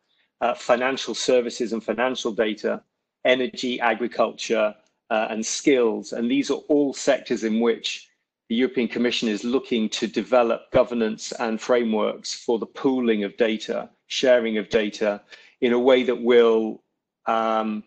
uh, 0.41 0.55
financial 0.55 1.15
services 1.15 1.73
and 1.73 1.83
financial 1.85 2.33
data, 2.33 2.83
energy, 3.25 3.79
agriculture, 3.81 4.75
uh, 5.11 5.27
and 5.31 5.45
skills. 5.45 6.13
And 6.13 6.31
these 6.31 6.51
are 6.51 6.63
all 6.69 6.95
sectors 6.95 7.45
in 7.45 7.61
which 7.61 8.09
the 8.49 8.55
European 8.57 8.89
Commission 8.89 9.29
is 9.29 9.45
looking 9.45 9.89
to 9.91 10.07
develop 10.07 10.71
governance 10.73 11.33
and 11.33 11.61
frameworks 11.61 12.33
for 12.35 12.59
the 12.59 12.67
pooling 12.67 13.25
of 13.25 13.37
data, 13.37 13.91
sharing 14.09 14.59
of 14.59 14.69
data 14.69 15.23
in 15.61 15.73
a 15.73 15.79
way 15.79 16.03
that 16.03 16.21
will 16.21 16.83
um, 17.27 17.85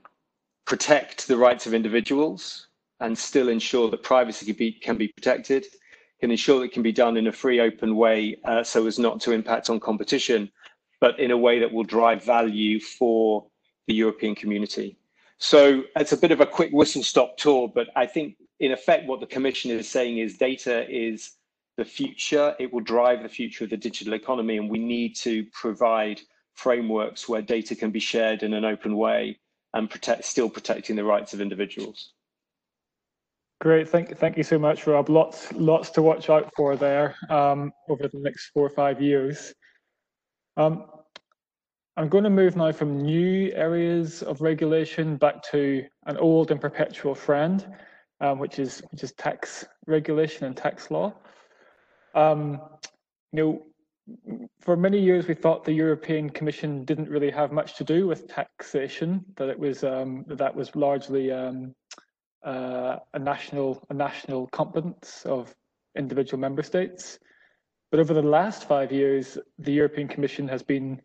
protect 0.66 1.28
the 1.28 1.38
rights 1.38 1.68
of 1.68 1.74
individuals 1.74 2.68
and 3.00 3.18
still 3.18 3.50
ensure 3.50 3.90
that 3.90 4.04
privacy 4.04 4.46
can 4.46 4.56
be, 4.56 4.72
can 4.72 4.98
be 4.98 5.08
protected 5.10 5.66
can 6.22 6.32
ensure 6.32 6.60
that 6.60 6.66
it 6.66 6.72
can 6.72 6.84
be 6.84 6.92
done 6.92 7.18
in 7.18 7.28
a 7.28 7.32
free, 7.32 7.60
open 7.60 7.96
way 7.96 8.38
uh, 8.46 8.64
so 8.64 8.86
as 8.86 9.00
not 9.00 9.20
to 9.20 9.32
impact 9.32 9.70
on 9.70 9.80
competition, 9.80 10.50
but 11.02 11.20
in 11.20 11.32
a 11.32 11.38
way 11.38 11.60
that 11.60 11.74
will 11.74 11.84
drive 11.84 12.24
value 12.24 12.80
for 12.80 13.44
the 13.88 13.94
European 13.96 14.36
community. 14.36 14.96
So 15.40 15.84
it's 15.96 16.12
a 16.12 16.18
bit 16.18 16.32
of 16.32 16.40
a 16.40 16.46
quick 16.46 16.72
whistle 16.72 17.02
stop 17.02 17.38
tour, 17.38 17.68
but 17.74 17.88
I 17.96 18.06
think 18.06 18.36
in 18.60 18.72
effect 18.72 19.08
what 19.08 19.20
the 19.20 19.26
Commission 19.26 19.72
is 19.72 19.90
saying 19.90 20.20
is 20.20 20.38
data 20.38 20.88
is 20.88 21.32
the 21.82 21.90
future. 21.90 22.56
It 22.60 22.72
will 22.72 22.82
drive 22.82 23.24
the 23.24 23.30
future 23.30 23.64
of 23.64 23.72
the 23.72 23.78
digital 23.78 24.14
economy, 24.14 24.58
and 24.58 24.70
we 24.70 24.78
need 24.78 25.16
to 25.28 25.44
provide 25.52 26.22
frameworks 26.54 27.28
where 27.28 27.42
data 27.42 27.76
can 27.76 27.90
be 27.90 28.00
shared 28.00 28.44
in 28.44 28.54
an 28.54 28.66
open 28.66 28.96
way 28.96 29.40
and 29.74 29.90
protect, 29.90 30.26
still 30.26 30.48
protecting 30.50 30.96
the 30.96 31.04
rights 31.04 31.34
of 31.34 31.42
individuals. 31.42 32.14
Great, 33.62 33.90
thank 33.90 34.16
thank 34.18 34.38
you 34.38 34.44
so 34.44 34.60
much, 34.60 34.86
Rob. 34.86 35.10
Lots 35.10 35.52
lots 35.54 35.90
to 35.92 36.04
watch 36.04 36.30
out 36.30 36.52
for 36.56 36.76
there 36.76 37.16
um, 37.30 37.72
over 37.90 38.08
the 38.08 38.20
next 38.20 38.52
four 38.54 38.66
or 38.66 38.76
five 38.84 39.02
years. 39.02 39.54
Um, 40.58 40.86
I'm 41.98 42.10
going 42.10 42.24
to 42.24 42.30
move 42.30 42.56
now 42.56 42.72
from 42.72 43.02
new 43.02 43.52
areas 43.54 44.22
of 44.22 44.42
regulation 44.42 45.18
back 45.18 45.42
to 45.52 45.84
an 46.06 46.18
old 46.18 46.52
and 46.52 46.62
perpetual 46.62 47.16
friend, 47.16 47.58
um, 48.20 48.38
which 48.38 48.60
is 48.60 48.84
which 48.92 49.04
is 49.04 49.14
tax 49.14 49.66
regulation 49.88 50.46
and 50.46 50.56
tax 50.56 50.92
law. 50.92 51.14
Um, 52.14 52.62
you 53.32 53.44
know, 53.44 53.62
for 54.60 54.76
many 54.76 55.00
years 55.00 55.28
we 55.28 55.34
thought 55.34 55.64
the 55.64 55.74
European 55.74 56.30
Commission 56.30 56.84
didn't 56.84 57.10
really 57.10 57.32
have 57.32 57.52
much 57.52 57.76
to 57.76 57.84
do 57.84 58.08
with 58.08 58.28
taxation; 58.28 59.24
that 59.38 59.50
it 59.50 59.58
was 59.58 59.84
um, 59.84 60.26
that 60.28 60.56
was 60.56 60.76
largely 60.76 61.32
um, 61.32 61.74
uh, 62.44 62.98
a 63.14 63.20
national 63.20 63.84
a 63.90 63.94
national 63.94 64.48
competence 64.48 65.24
of 65.26 65.54
individual 65.96 66.40
member 66.40 66.64
states. 66.64 67.20
But 67.92 68.00
over 68.00 68.14
the 68.14 68.22
last 68.22 68.68
five 68.68 68.92
years, 68.92 69.38
the 69.60 69.74
European 69.74 70.08
Commission 70.08 70.48
has 70.48 70.64
been 70.64 71.02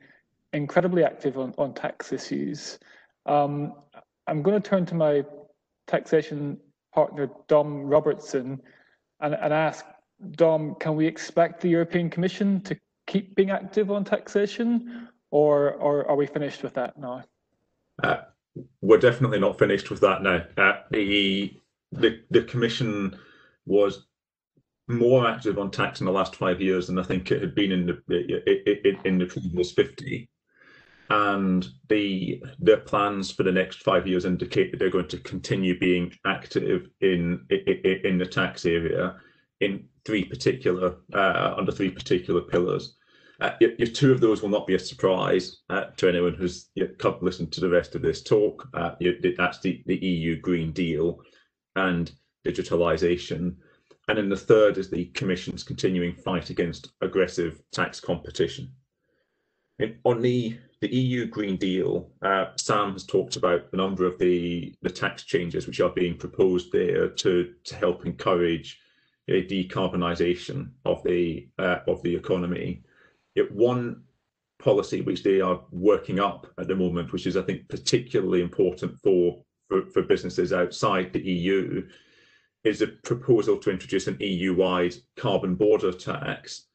incredibly 0.52 1.04
active 1.04 1.36
on, 1.36 1.52
on 1.58 1.74
tax 1.74 2.12
issues. 2.12 2.78
Um, 3.26 3.74
I'm 4.28 4.42
going 4.42 4.60
to 4.60 4.68
turn 4.68 4.86
to 4.86 4.94
my 4.94 5.24
taxation 5.86 6.58
partner, 6.94 7.28
Dom 7.48 7.82
Robertson, 7.82 8.60
and, 9.20 9.34
and 9.34 9.52
ask, 9.52 9.84
Dom, 10.32 10.74
can 10.76 10.96
we 10.96 11.06
expect 11.06 11.60
the 11.60 11.68
European 11.68 12.08
Commission 12.10 12.60
to 12.62 12.78
keep 13.06 13.34
being 13.34 13.50
active 13.50 13.90
on 13.90 14.04
taxation, 14.04 15.08
or, 15.30 15.74
or 15.74 16.08
are 16.08 16.16
we 16.16 16.26
finished 16.26 16.62
with 16.62 16.74
that 16.74 16.98
now? 16.98 17.22
Uh, 18.02 18.18
we're 18.80 18.98
definitely 18.98 19.38
not 19.38 19.58
finished 19.58 19.90
with 19.90 20.00
that 20.00 20.22
now. 20.22 20.42
Uh, 20.56 20.80
the, 20.90 21.54
the 21.92 22.20
the 22.30 22.42
commission 22.42 23.16
was 23.66 24.06
more 24.88 25.26
active 25.26 25.58
on 25.58 25.70
tax 25.70 26.00
in 26.00 26.06
the 26.06 26.12
last 26.12 26.36
five 26.36 26.60
years 26.60 26.86
than 26.86 26.98
I 26.98 27.02
think 27.02 27.30
it 27.30 27.40
had 27.40 27.54
been 27.54 27.72
in 27.72 27.86
the 27.86 28.98
in 29.04 29.18
the 29.18 29.26
previous 29.26 29.72
fifty, 29.72 30.28
and 31.10 31.66
the 31.88 32.42
their 32.58 32.78
plans 32.78 33.30
for 33.30 33.42
the 33.42 33.52
next 33.52 33.82
five 33.82 34.06
years 34.06 34.24
indicate 34.24 34.70
that 34.70 34.78
they're 34.78 34.90
going 34.90 35.08
to 35.08 35.18
continue 35.18 35.78
being 35.78 36.12
active 36.24 36.88
in 37.00 37.44
in, 37.50 38.00
in 38.04 38.18
the 38.18 38.26
tax 38.26 38.64
area 38.64 39.16
in 39.60 39.84
three 40.04 40.24
particular 40.24 40.96
uh, 41.14 41.54
under 41.56 41.72
three 41.72 41.90
particular 41.90 42.40
pillars. 42.40 42.96
Uh, 43.40 43.50
if 43.60 43.92
two 43.92 44.12
of 44.12 44.20
those 44.20 44.40
will 44.40 44.48
not 44.48 44.66
be 44.66 44.74
a 44.74 44.78
surprise 44.78 45.58
uh, 45.68 45.84
to 45.98 46.08
anyone 46.08 46.32
who's 46.32 46.70
you 46.74 46.88
know, 47.02 47.18
listened 47.20 47.52
to 47.52 47.60
the 47.60 47.68
rest 47.68 47.94
of 47.94 48.00
this 48.00 48.22
talk. 48.22 48.66
Uh, 48.72 48.92
that's 49.36 49.60
the, 49.60 49.82
the 49.84 49.96
EU 49.96 50.40
Green 50.40 50.72
Deal 50.72 51.20
and 51.74 52.12
digitalisation. 52.46 53.56
And 54.08 54.16
then 54.16 54.30
the 54.30 54.36
third 54.36 54.78
is 54.78 54.88
the 54.88 55.06
Commission's 55.06 55.62
continuing 55.62 56.14
fight 56.14 56.48
against 56.48 56.92
aggressive 57.02 57.60
tax 57.72 58.00
competition. 58.00 58.72
On 60.04 60.22
the, 60.22 60.56
the 60.80 60.88
EU 60.88 61.26
Green 61.26 61.56
Deal, 61.56 62.10
uh, 62.22 62.46
Sam 62.56 62.92
has 62.92 63.04
talked 63.04 63.36
about 63.36 63.66
a 63.72 63.76
number 63.76 64.06
of 64.06 64.18
the, 64.18 64.74
the 64.80 64.88
tax 64.88 65.24
changes 65.24 65.66
which 65.66 65.80
are 65.80 65.90
being 65.90 66.16
proposed 66.16 66.72
there 66.72 67.08
to, 67.08 67.52
to 67.64 67.76
help 67.76 68.06
encourage 68.06 68.80
a 69.28 69.44
decarbonisation 69.44 70.70
of 70.84 71.02
the 71.02 71.48
uh, 71.58 71.78
of 71.86 72.02
the 72.02 72.14
economy 72.14 72.82
one 73.50 74.02
policy 74.58 75.00
which 75.02 75.22
they 75.22 75.40
are 75.40 75.60
working 75.70 76.18
up 76.18 76.46
at 76.58 76.68
the 76.68 76.74
moment, 76.74 77.12
which 77.12 77.26
is, 77.26 77.36
I 77.36 77.42
think, 77.42 77.68
particularly 77.68 78.40
important 78.40 78.98
for, 79.02 79.42
for, 79.68 79.86
for 79.86 80.02
businesses 80.02 80.52
outside 80.52 81.12
the 81.12 81.20
EU, 81.22 81.86
is 82.64 82.82
a 82.82 82.88
proposal 82.88 83.58
to 83.58 83.70
introduce 83.70 84.06
an 84.06 84.16
EU-wide 84.18 84.94
carbon 85.16 85.54
border 85.54 85.92
tax, 85.92 86.66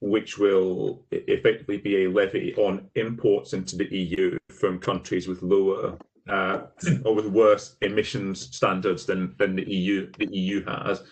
which 0.00 0.38
will 0.38 1.04
effectively 1.10 1.78
be 1.78 2.04
a 2.04 2.10
levy 2.10 2.54
on 2.56 2.88
imports 2.94 3.52
into 3.52 3.76
the 3.76 3.94
EU 3.94 4.38
from 4.50 4.78
countries 4.78 5.28
with 5.28 5.42
lower 5.42 5.98
uh, 6.28 6.62
or 7.04 7.14
with 7.14 7.26
worse 7.26 7.76
emissions 7.82 8.54
standards 8.56 9.04
than 9.04 9.34
than 9.38 9.54
the 9.56 9.70
EU 9.70 10.10
the 10.18 10.26
EU 10.34 10.64
has. 10.64 11.02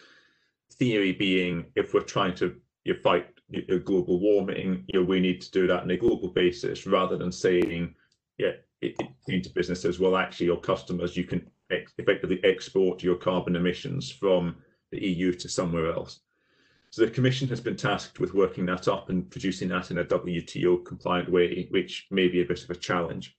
Theory 0.78 1.12
being, 1.12 1.66
if 1.76 1.94
we're 1.94 2.00
trying 2.00 2.34
to 2.36 2.56
you 2.84 2.94
fight 3.02 3.28
global 3.84 4.20
warming, 4.20 4.84
you 4.88 5.00
know, 5.00 5.06
we 5.06 5.20
need 5.20 5.40
to 5.40 5.50
do 5.50 5.66
that 5.66 5.82
on 5.82 5.90
a 5.90 5.96
global 5.96 6.28
basis 6.28 6.86
rather 6.86 7.16
than 7.16 7.32
saying, 7.32 7.94
yeah, 8.38 8.52
it, 8.80 8.94
it, 8.98 9.08
into 9.28 9.50
businesses, 9.50 9.98
well, 9.98 10.16
actually, 10.16 10.46
your 10.46 10.60
customers, 10.60 11.16
you 11.16 11.24
can 11.24 11.46
ex 11.70 11.92
effectively 11.98 12.40
export 12.44 13.02
your 13.02 13.16
carbon 13.16 13.56
emissions 13.56 14.10
from 14.10 14.56
the 14.90 15.02
EU 15.02 15.32
to 15.32 15.48
somewhere 15.48 15.92
else. 15.92 16.20
So 16.90 17.04
the 17.04 17.10
Commission 17.10 17.48
has 17.48 17.60
been 17.60 17.76
tasked 17.76 18.20
with 18.20 18.34
working 18.34 18.66
that 18.66 18.86
up 18.86 19.08
and 19.08 19.28
producing 19.28 19.68
that 19.70 19.90
in 19.90 19.98
a 19.98 20.04
WTO 20.04 20.84
compliant 20.84 21.30
way, 21.30 21.66
which 21.70 22.06
may 22.10 22.28
be 22.28 22.42
a 22.42 22.44
bit 22.44 22.62
of 22.62 22.70
a 22.70 22.76
challenge. 22.76 23.36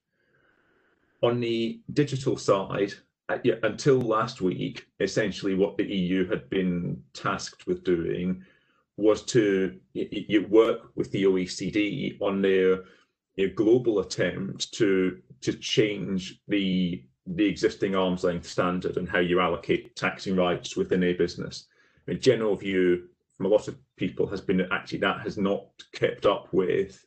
On 1.21 1.39
the 1.39 1.79
digital 1.93 2.37
side, 2.37 2.93
Uh, 3.27 3.39
yeah, 3.43 3.55
until 3.63 3.99
last 3.99 4.39
week, 4.41 4.85
essentially 4.99 5.55
what 5.55 5.77
the 5.77 5.83
EU 5.85 6.27
had 6.29 6.47
been 6.49 7.01
tasked 7.13 7.65
with 7.65 7.83
doing 7.83 8.43
was 8.97 9.23
to 9.23 9.77
you 9.93 10.47
work 10.47 10.91
with 10.95 11.11
the 11.11 11.23
OECD 11.23 12.21
on 12.21 12.41
their 12.41 12.83
know, 13.37 13.53
global 13.55 13.99
attempt 13.99 14.71
to 14.73 15.21
to 15.41 15.53
change 15.53 16.39
the 16.47 17.03
the 17.27 17.45
existing 17.45 17.95
arm's 17.95 18.23
length 18.23 18.47
standard 18.47 18.97
and 18.97 19.09
how 19.09 19.19
you 19.19 19.39
allocate 19.39 19.95
taxing 19.95 20.35
rights 20.35 20.77
within 20.77 21.03
a 21.03 21.13
business. 21.13 21.65
Mean, 22.05 22.19
general 22.19 22.55
view 22.55 23.07
from 23.35 23.47
a 23.47 23.49
lot 23.49 23.67
of 23.67 23.77
people 23.97 24.27
has 24.27 24.41
been 24.41 24.57
that 24.57 24.71
actually 24.71 24.99
that 24.99 25.21
has 25.21 25.37
not 25.37 25.65
kept 25.91 26.25
up 26.25 26.53
with 26.53 27.03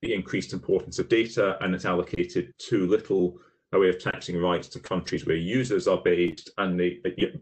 the 0.00 0.14
increased 0.14 0.52
importance 0.52 0.98
of 0.98 1.08
data 1.08 1.58
and 1.60 1.74
it's 1.74 1.84
allocated 1.84 2.52
too 2.58 2.86
little 2.86 3.38
a 3.74 3.78
way 3.78 3.88
of 3.88 3.98
taxing 3.98 4.40
rights 4.40 4.68
to 4.68 4.80
countries 4.80 5.26
where 5.26 5.36
users 5.36 5.86
are 5.88 6.00
based 6.02 6.50
and 6.58 6.80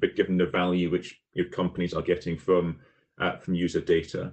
but 0.01 0.16
given 0.16 0.37
the 0.37 0.47
value 0.47 0.90
which 0.90 1.21
your 1.35 1.47
companies 1.47 1.95
are 1.95 2.03
getting 2.03 2.37
from 2.37 2.79
uh, 3.21 3.37
from 3.37 3.55
user 3.55 3.81
data. 3.81 4.33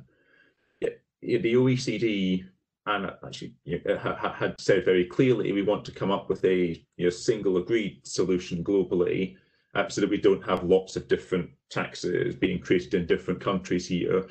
The 0.82 1.54
OECD 1.56 2.46
and 2.86 3.12
actually 3.26 3.54
you 3.66 3.82
know, 3.86 3.98
had 3.98 4.56
said 4.60 4.86
very 4.86 5.06
clearly 5.06 5.52
we 5.52 5.62
want 5.62 5.84
to 5.86 5.92
come 5.92 6.12
up 6.12 6.30
with 6.30 6.44
a 6.46 6.82
you 6.98 7.06
know, 7.06 7.10
single 7.10 7.58
agreed 7.58 8.00
solution 8.08 8.64
globally 8.64 9.36
uh, 9.76 9.88
so 9.90 10.02
that 10.02 10.10
we 10.10 10.18
don't 10.18 10.44
have 10.46 10.64
lots 10.64 10.96
of 10.96 11.08
different 11.08 11.50
taxes 11.70 12.36
being 12.36 12.60
created 12.60 12.94
in 12.94 13.06
different 13.06 13.42
countries 13.42 13.88
here 13.88 14.26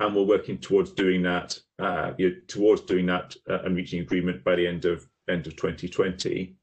and 0.00 0.14
we're 0.14 0.22
working 0.22 0.58
towards 0.58 0.92
doing 0.92 1.22
that 1.22 1.58
uh, 1.78 2.12
you 2.18 2.30
know, 2.30 2.36
towards 2.48 2.80
doing 2.82 3.06
that 3.06 3.36
uh, 3.50 3.60
and 3.64 3.76
reaching 3.76 4.00
agreement 4.00 4.42
by 4.44 4.56
the 4.56 4.66
end 4.66 4.84
of 4.86 5.06
end 5.28 5.46
of 5.46 5.54
2020 5.56 6.56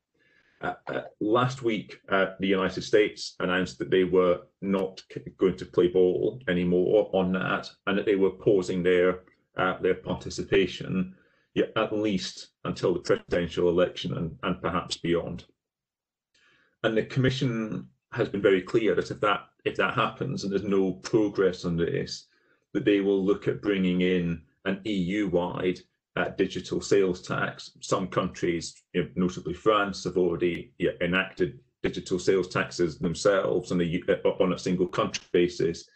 uh, 0.61 0.73
uh, 0.87 1.01
last 1.19 1.63
week, 1.63 1.99
uh, 2.09 2.27
the 2.39 2.47
United 2.47 2.83
States 2.83 3.35
announced 3.39 3.79
that 3.79 3.89
they 3.89 4.03
were 4.03 4.41
not 4.61 5.01
going 5.37 5.57
to 5.57 5.65
play 5.65 5.87
ball 5.87 6.39
anymore 6.47 7.09
on 7.13 7.31
that, 7.33 7.69
and 7.87 7.97
that 7.97 8.05
they 8.05 8.15
were 8.15 8.31
pausing 8.31 8.83
their 8.83 9.21
uh, 9.57 9.77
their 9.81 9.95
participation, 9.95 11.15
yeah, 11.55 11.65
at 11.75 11.91
least 11.91 12.49
until 12.63 12.93
the 12.93 12.99
presidential 12.99 13.69
election 13.69 14.17
and, 14.17 14.37
and 14.43 14.61
perhaps 14.61 14.97
beyond. 14.97 15.45
And 16.83 16.95
the 16.95 17.03
Commission 17.03 17.87
has 18.13 18.29
been 18.29 18.41
very 18.41 18.61
clear 18.61 18.95
that 18.95 19.11
if 19.11 19.19
that 19.19 19.47
if 19.65 19.75
that 19.77 19.93
happens 19.93 20.43
and 20.43 20.51
there's 20.51 20.63
no 20.63 20.93
progress 20.93 21.65
on 21.65 21.75
this, 21.75 22.27
that 22.73 22.85
they 22.85 22.99
will 22.99 23.23
look 23.23 23.47
at 23.47 23.61
bringing 23.61 24.01
in 24.01 24.41
an 24.65 24.79
EU-wide 24.85 25.79
uh, 26.15 26.29
digital 26.37 26.81
sales 26.81 27.21
tax. 27.21 27.71
Some 27.79 28.07
countries, 28.07 28.83
you 28.93 29.03
know, 29.03 29.09
notably 29.15 29.53
France, 29.53 30.03
have 30.03 30.17
already 30.17 30.73
know, 30.89 31.05
enacted 31.05 31.59
digital 31.83 32.19
sales 32.19 32.47
taxes 32.47 32.99
themselves 32.99 33.71
on 33.71 33.81
a, 33.81 34.03
uh, 34.09 34.29
on 34.39 34.53
a 34.53 34.59
single 34.59 34.87
country 34.87 35.25
basis. 35.31 35.87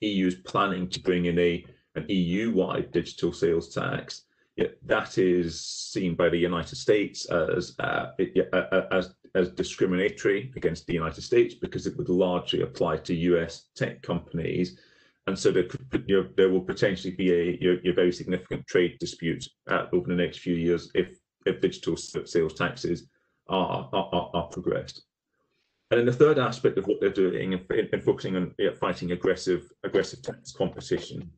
EU 0.00 0.26
is 0.26 0.34
planning 0.34 0.88
to 0.88 1.00
bring 1.00 1.26
in 1.26 1.38
a 1.38 1.64
an 1.94 2.06
EU-wide 2.08 2.90
digital 2.90 3.32
sales 3.32 3.68
tax. 3.74 4.24
Yeah, 4.56 4.68
that 4.86 5.18
is 5.18 5.60
seen 5.60 6.14
by 6.14 6.28
the 6.28 6.38
United 6.38 6.76
States 6.76 7.26
as 7.26 7.74
uh, 7.78 8.08
as 8.90 9.14
as 9.34 9.50
discriminatory 9.50 10.52
against 10.56 10.86
the 10.86 10.92
United 10.92 11.22
States 11.22 11.54
because 11.54 11.86
it 11.86 11.96
would 11.96 12.08
largely 12.08 12.62
apply 12.62 12.98
to 12.98 13.14
US 13.14 13.68
tech 13.74 14.02
companies 14.02 14.78
and 15.26 15.38
so 15.38 15.52
there 15.52 15.64
could, 15.64 16.04
you 16.06 16.22
know, 16.22 16.28
there 16.36 16.50
will 16.50 16.60
potentially 16.62 17.14
be 17.14 17.32
a, 17.32 17.58
you 17.60 17.80
know, 17.84 17.92
very 17.94 18.12
significant 18.12 18.66
trade 18.66 18.98
dispute 18.98 19.48
uh, 19.70 19.86
over 19.92 20.08
the 20.08 20.14
next 20.14 20.38
few 20.38 20.54
years 20.54 20.90
if 20.94 21.16
if 21.46 21.60
digital 21.60 21.96
sales 21.96 22.54
taxes 22.54 23.08
are 23.48 23.88
are, 23.92 24.30
are 24.34 24.48
progressed. 24.48 25.02
And 25.90 25.98
then 25.98 26.06
the 26.06 26.12
third 26.12 26.38
aspect 26.38 26.78
of 26.78 26.86
what 26.86 27.00
they're 27.00 27.10
doing 27.10 27.54
and, 27.54 28.02
focusing 28.02 28.34
on 28.36 28.54
you 28.58 28.70
know, 28.70 28.74
fighting 28.74 29.12
aggressive 29.12 29.70
aggressive 29.84 30.22
tax 30.22 30.52
competition. 30.52 31.30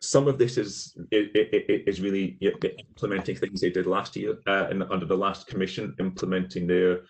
Some 0.00 0.28
of 0.28 0.38
this 0.38 0.58
is 0.58 0.98
is 1.10 2.00
really 2.00 2.36
you 2.40 2.50
know, 2.50 2.70
implementing 2.78 3.36
things 3.36 3.60
they 3.60 3.70
did 3.70 3.86
last 3.86 4.16
year 4.16 4.38
uh, 4.46 4.68
in, 4.70 4.82
under 4.82 5.06
the 5.06 5.16
last 5.16 5.46
commission, 5.46 5.94
implementing 6.00 6.66
their 6.66 7.02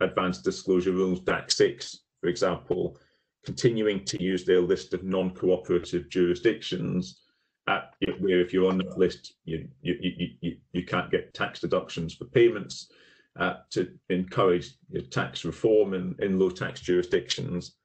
advanced 0.00 0.44
disclosure 0.44 0.92
rules, 0.92 1.20
DAC 1.20 1.50
six, 1.50 2.00
for 2.20 2.28
example, 2.28 2.98
continuing 3.44 4.04
to 4.04 4.22
use 4.22 4.44
their 4.44 4.60
list 4.60 4.94
of 4.94 5.04
non-cooperative 5.04 6.08
jurisdictions 6.08 7.20
at, 7.66 7.94
where 8.20 8.40
if 8.40 8.52
you're 8.52 8.68
on 8.68 8.78
that 8.78 8.98
list, 8.98 9.34
you, 9.44 9.68
you, 9.82 9.96
you, 10.40 10.56
you, 10.72 10.84
can't 10.84 11.10
get 11.10 11.32
tax 11.34 11.60
deductions 11.60 12.14
for 12.14 12.26
payments 12.26 12.90
uh, 13.38 13.54
to 13.70 13.90
encourage 14.10 14.74
tax 15.10 15.44
reform 15.44 15.94
in, 15.94 16.14
in 16.20 16.38
low 16.38 16.50
tax 16.50 16.80
jurisdictions. 16.80 17.76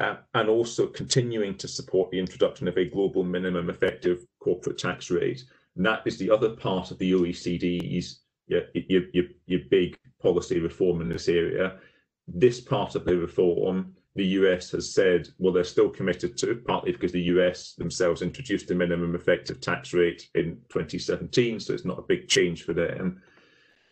Uh, 0.00 0.16
and 0.34 0.48
also 0.48 0.88
continuing 0.88 1.56
to 1.56 1.68
support 1.68 2.10
the 2.10 2.18
introduction 2.18 2.66
of 2.66 2.76
a 2.76 2.84
global 2.84 3.22
minimum 3.22 3.70
effective 3.70 4.26
corporate 4.40 4.76
tax 4.76 5.08
rate. 5.08 5.44
And 5.76 5.86
that 5.86 6.02
is 6.04 6.18
the 6.18 6.30
other 6.30 6.50
part 6.50 6.90
of 6.90 6.98
the 6.98 7.12
OECD's 7.12 8.24
your, 8.46 8.62
your, 8.74 9.02
your, 9.12 9.24
your 9.46 9.60
big 9.70 9.96
policy 10.20 10.60
reform 10.60 11.00
in 11.00 11.08
this 11.08 11.28
area. 11.28 11.78
This 12.26 12.60
part 12.60 12.94
of 12.94 13.04
the 13.04 13.16
reform 13.16 13.94
the 14.14 14.24
US 14.24 14.70
has 14.70 14.94
said, 14.94 15.28
well, 15.38 15.52
they're 15.52 15.64
still 15.64 15.88
committed 15.88 16.36
to, 16.38 16.62
partly 16.66 16.92
because 16.92 17.12
the 17.12 17.22
US 17.22 17.74
themselves 17.74 18.22
introduced 18.22 18.70
a 18.70 18.74
minimum 18.74 19.14
effective 19.14 19.60
tax 19.60 19.92
rate 19.92 20.28
in 20.34 20.56
2017, 20.68 21.60
so 21.60 21.72
it's 21.72 21.84
not 21.84 21.98
a 21.98 22.02
big 22.02 22.28
change 22.28 22.62
for 22.62 22.72
them. 22.72 23.20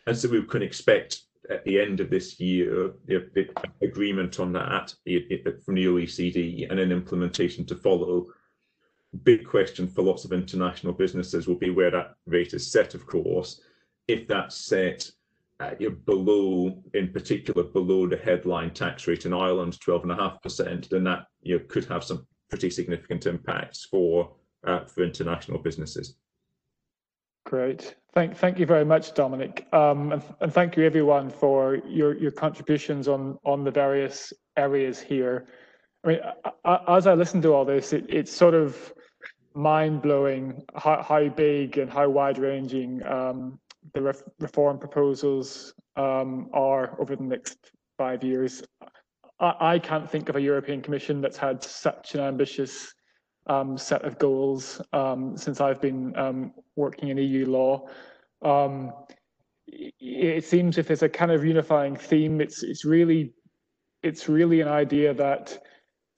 And 0.07 0.17
so 0.17 0.29
we 0.29 0.43
can 0.43 0.63
expect 0.63 1.23
at 1.51 1.65
the 1.65 1.81
end 1.81 2.01
of 2.01 2.09
this 2.09 2.39
year 2.39 2.93
the, 3.07 3.49
agreement 3.83 4.39
on 4.39 4.53
that 4.53 4.95
from 5.65 5.75
the 5.75 5.87
OECD 5.87 6.71
and 6.71 6.79
an 6.79 6.93
implementation 6.93 7.65
to 7.67 7.75
follow. 7.75 8.29
Big 9.25 9.45
question 9.45 9.89
for 9.89 10.03
lots 10.03 10.25
of 10.25 10.33
international 10.33 10.93
businesses 10.93 11.47
will 11.47 11.57
be 11.57 11.71
where 11.71 11.91
that 11.91 12.15
rate 12.27 12.55
is 12.55 12.71
set, 12.71 12.95
of 12.95 13.07
course. 13.07 13.61
If 14.09 14.27
that's 14.27 14.57
set 14.57 15.11
uh, 15.61 15.75
below, 16.05 16.83
in 16.95 17.13
particular, 17.13 17.63
below 17.63 18.07
the 18.07 18.17
headline 18.17 18.73
tax 18.73 19.07
rate 19.07 19.27
in 19.27 19.33
Ireland, 19.33 19.79
12.5%, 19.87 20.89
then 20.89 21.05
that 21.05 21.27
you 21.43 21.59
know, 21.59 21.65
could 21.69 21.85
have 21.87 22.03
some 22.03 22.27
pretty 22.51 22.71
significant 22.71 23.27
impacts 23.27 23.87
for 23.87 24.35
uh, 24.67 24.85
for 24.85 25.03
international 25.03 25.59
businesses. 25.59 26.17
Great. 27.45 27.97
Thank, 28.15 28.37
thank 28.37 28.59
you 28.59 28.67
very 28.67 28.85
much, 28.85 29.15
Dominic. 29.15 29.67
Um, 29.73 30.13
and, 30.13 30.23
and, 30.41 30.53
thank 30.53 30.77
you 30.77 30.85
everyone 30.85 31.31
for 31.31 31.77
your, 31.89 32.17
your 32.17 32.31
contributions 32.31 33.09
on, 33.09 33.39
on 33.45 33.65
the 33.65 33.71
various 33.71 34.33
areas 34.57 35.01
here. 35.01 35.47
I 36.05 36.09
mean, 36.09 36.21
as 36.89 37.07
I 37.07 37.15
listen 37.15 37.43
to 37.43 37.53
all 37.53 37.65
this, 37.65 37.93
it, 37.93 38.05
it's 38.09 38.31
sort 38.31 38.55
of 38.55 38.93
mind 39.55 40.03
blowing 40.03 40.63
how, 40.77 41.03
how 41.03 41.29
big 41.29 41.79
and 41.79 41.91
how 41.91 42.09
wide 42.09 42.39
ranging 42.39 43.05
um, 43.07 43.59
the 43.95 44.03
ref 44.03 44.23
reform 44.39 44.79
proposals 44.79 45.75
um, 45.97 46.49
are 46.53 47.01
over 47.01 47.17
the 47.17 47.23
next 47.25 47.59
five 47.99 48.23
years. 48.23 48.63
I, 49.41 49.55
I, 49.61 49.79
can't 49.79 50.11
think 50.11 50.29
of 50.29 50.37
a 50.37 50.41
European 50.41 50.81
Commission 50.81 51.21
that's 51.21 51.37
had 51.37 51.63
such 51.63 52.15
an 52.15 52.21
ambitious 52.21 52.93
um, 53.47 53.77
set 53.77 54.05
of 54.05 54.19
goals 54.19 54.81
um, 54.93 55.37
since 55.37 55.61
I've 55.61 55.81
been 55.81 56.17
um, 56.17 56.53
working 56.77 57.09
in 57.09 57.19
EU 57.19 57.47
law. 57.47 57.89
Um, 58.43 58.93
it 59.67 60.45
seems 60.45 60.79
if 60.79 60.89
there's 60.89 61.03
a 61.03 61.09
kind 61.09 61.31
of 61.31 61.45
unifying 61.45 61.97
theme, 61.97 62.41
it's 62.41 62.63
it's 62.63 62.85
really 62.85 63.33
it's 64.03 64.29
really 64.29 64.61
an 64.61 64.69
idea 64.69 65.15
that 65.15 65.59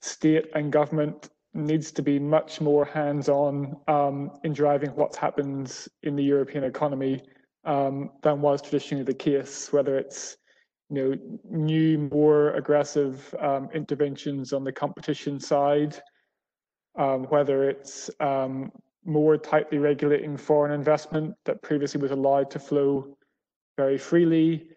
state 0.01 0.47
and 0.55 0.73
government 0.73 1.29
needs 1.53 1.93
to 1.93 2.03
be 2.03 2.19
much 2.19 2.61
more 2.61 2.85
hands-on 2.85 3.77
um, 3.87 4.31
in 4.43 4.53
driving 4.53 4.91
what 4.91 5.15
happens 5.15 5.89
in 6.03 6.17
the 6.17 6.23
European 6.25 6.65
economy 6.65 7.21
um, 7.65 8.11
than 8.23 8.41
was 8.41 8.63
traditionally 8.63 9.05
the 9.05 9.15
case, 9.15 9.73
whether 9.73 9.97
it's 9.99 10.37
you 10.91 10.97
know 10.97 11.39
new, 11.51 12.09
more 12.13 12.51
aggressive 12.53 13.35
um, 13.41 13.69
interventions 13.75 14.53
on 14.53 14.65
the 14.65 14.73
competition 14.73 15.41
side, 15.41 16.01
um, 16.99 17.25
whether 17.25 17.69
it's 17.69 18.11
um, 18.21 18.71
more 19.05 19.37
tightly 19.37 19.79
regulating 19.79 20.37
foreign 20.37 20.73
investment 20.73 21.35
that 21.45 21.63
previously 21.63 22.01
was 22.01 22.11
allowed 22.11 22.51
to 22.51 22.59
flow 22.59 23.17
very 23.77 23.99
freely, 23.99 24.69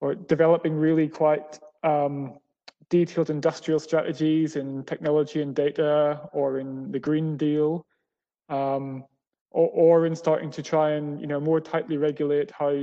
or 0.00 0.14
developing 0.14 0.74
really 0.74 1.08
quite 1.08 1.58
um, 1.82 2.38
detailed 2.90 3.30
industrial 3.30 3.80
strategies 3.80 4.56
in 4.56 4.84
technology 4.84 5.40
and 5.40 5.54
data 5.54 6.20
or 6.32 6.58
in 6.58 6.92
the 6.92 6.98
Green 6.98 7.36
Deal, 7.38 7.86
um, 8.50 9.04
or, 9.52 9.68
or 9.68 10.06
in 10.06 10.16
starting 10.16 10.50
to 10.50 10.62
try 10.62 10.92
and 10.92 11.20
you 11.20 11.26
know 11.26 11.40
more 11.40 11.60
tightly 11.60 11.96
regulate 11.96 12.50
how 12.50 12.74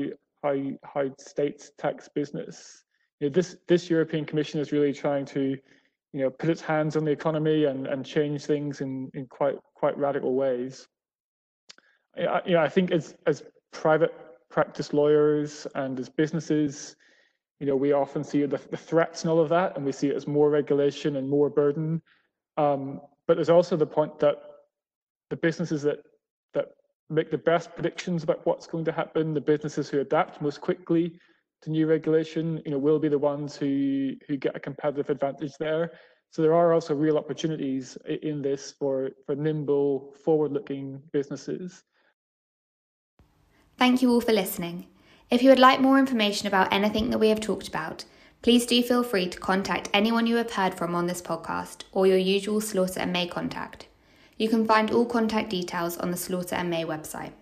how 0.44 0.56
how 0.84 1.06
states 1.18 1.72
tax 1.78 2.08
business. 2.08 2.84
You 3.20 3.28
know, 3.28 3.34
this 3.34 3.58
this 3.68 3.90
European 3.90 4.26
Commission 4.26 4.60
is 4.60 4.72
really 4.72 4.94
trying 4.94 5.26
to 5.26 5.58
you 6.14 6.22
know 6.22 6.30
put 6.30 6.50
its 6.50 6.62
hands 6.62 6.96
on 6.96 7.04
the 7.06 7.12
economy 7.12 7.66
and 7.66 7.88
and 7.88 8.06
change 8.06 8.46
things 8.46 8.82
in 8.82 9.12
in 9.14 9.26
quite 9.28 9.58
quite 9.76 9.98
radical 9.98 10.36
ways. 10.36 10.88
I, 12.18 12.42
you 12.46 12.54
know, 12.54 12.62
I 12.62 12.70
think 12.70 12.92
as 12.92 13.16
as 13.26 13.44
private 13.72 14.14
practice 14.50 14.94
lawyers 14.94 15.68
and 15.76 16.00
as 16.00 16.10
businesses, 16.10 16.96
you 17.60 17.68
know, 17.68 17.76
we 17.76 17.92
often 17.92 18.24
see 18.24 18.46
the, 18.46 18.58
the 18.58 18.78
threats 18.78 19.24
and 19.24 19.32
all 19.32 19.40
of 19.40 19.50
that, 19.50 19.76
and 19.76 19.86
we 19.86 19.92
see 19.92 20.08
it 20.08 20.16
as 20.16 20.28
more 20.28 20.50
regulation 20.50 21.18
and 21.18 21.30
more 21.30 21.50
burden. 21.50 22.02
Um, 22.58 23.02
but 23.28 23.36
there's 23.36 23.50
also 23.50 23.78
the 23.78 23.86
point 23.86 24.20
that 24.20 24.42
the 25.30 25.36
businesses 25.36 25.84
that 25.84 26.00
that 26.54 26.70
make 27.10 27.32
the 27.32 27.38
best 27.38 27.74
predictions 27.74 28.24
about 28.24 28.46
what's 28.46 28.68
going 28.68 28.86
to 28.86 28.92
happen, 28.92 29.34
the 29.34 29.42
businesses 29.42 29.90
who 29.90 30.00
adapt 30.00 30.42
most 30.42 30.62
quickly 30.62 31.20
to 31.62 31.70
new 31.70 31.88
regulation, 31.88 32.62
you 32.66 32.72
know, 32.72 32.78
will 32.78 33.00
be 33.00 33.10
the 33.10 33.18
ones 33.18 33.56
who 33.56 34.14
who 34.28 34.38
get 34.38 34.56
a 34.56 34.60
competitive 34.60 35.10
advantage 35.10 35.54
there. 35.60 35.92
So 36.32 36.42
there 36.42 36.54
are 36.54 36.74
also 36.74 36.94
real 36.96 37.18
opportunities 37.18 37.98
in 38.22 38.42
this 38.42 38.72
for 38.72 39.10
for 39.26 39.36
nimble, 39.36 40.14
forward-looking 40.24 41.02
businesses. 41.12 41.84
Thank 43.78 44.02
you 44.02 44.12
all 44.12 44.22
for 44.22 44.34
listening. 44.34 44.88
If 45.32 45.42
you 45.44 45.50
would 45.50 45.60
like 45.60 45.82
more 45.82 46.00
information 46.00 46.48
about 46.48 46.72
anything 46.72 47.10
that 47.10 47.20
we 47.20 47.30
have 47.30 47.40
talked 47.40 47.68
about, 47.68 48.06
please 48.42 48.66
do 48.66 48.82
feel 48.82 49.04
free 49.04 49.28
to 49.28 49.40
contact 49.40 49.90
anyone 49.94 50.28
you 50.28 50.38
have 50.38 50.52
heard 50.52 50.74
from 50.74 50.96
on 50.96 51.08
this 51.08 51.22
podcast 51.22 51.84
or 51.92 52.08
your 52.08 52.18
usual 52.18 52.62
Slaughter 52.62 53.02
and 53.02 53.12
May 53.12 53.28
contact. 53.28 53.89
You 54.40 54.48
can 54.48 54.66
find 54.66 54.90
all 54.90 55.06
contact 55.06 55.50
details 55.50 55.98
on 55.98 56.12
the 56.12 56.18
Slaughter 56.18 56.64
May 56.64 56.86
website. 56.86 57.34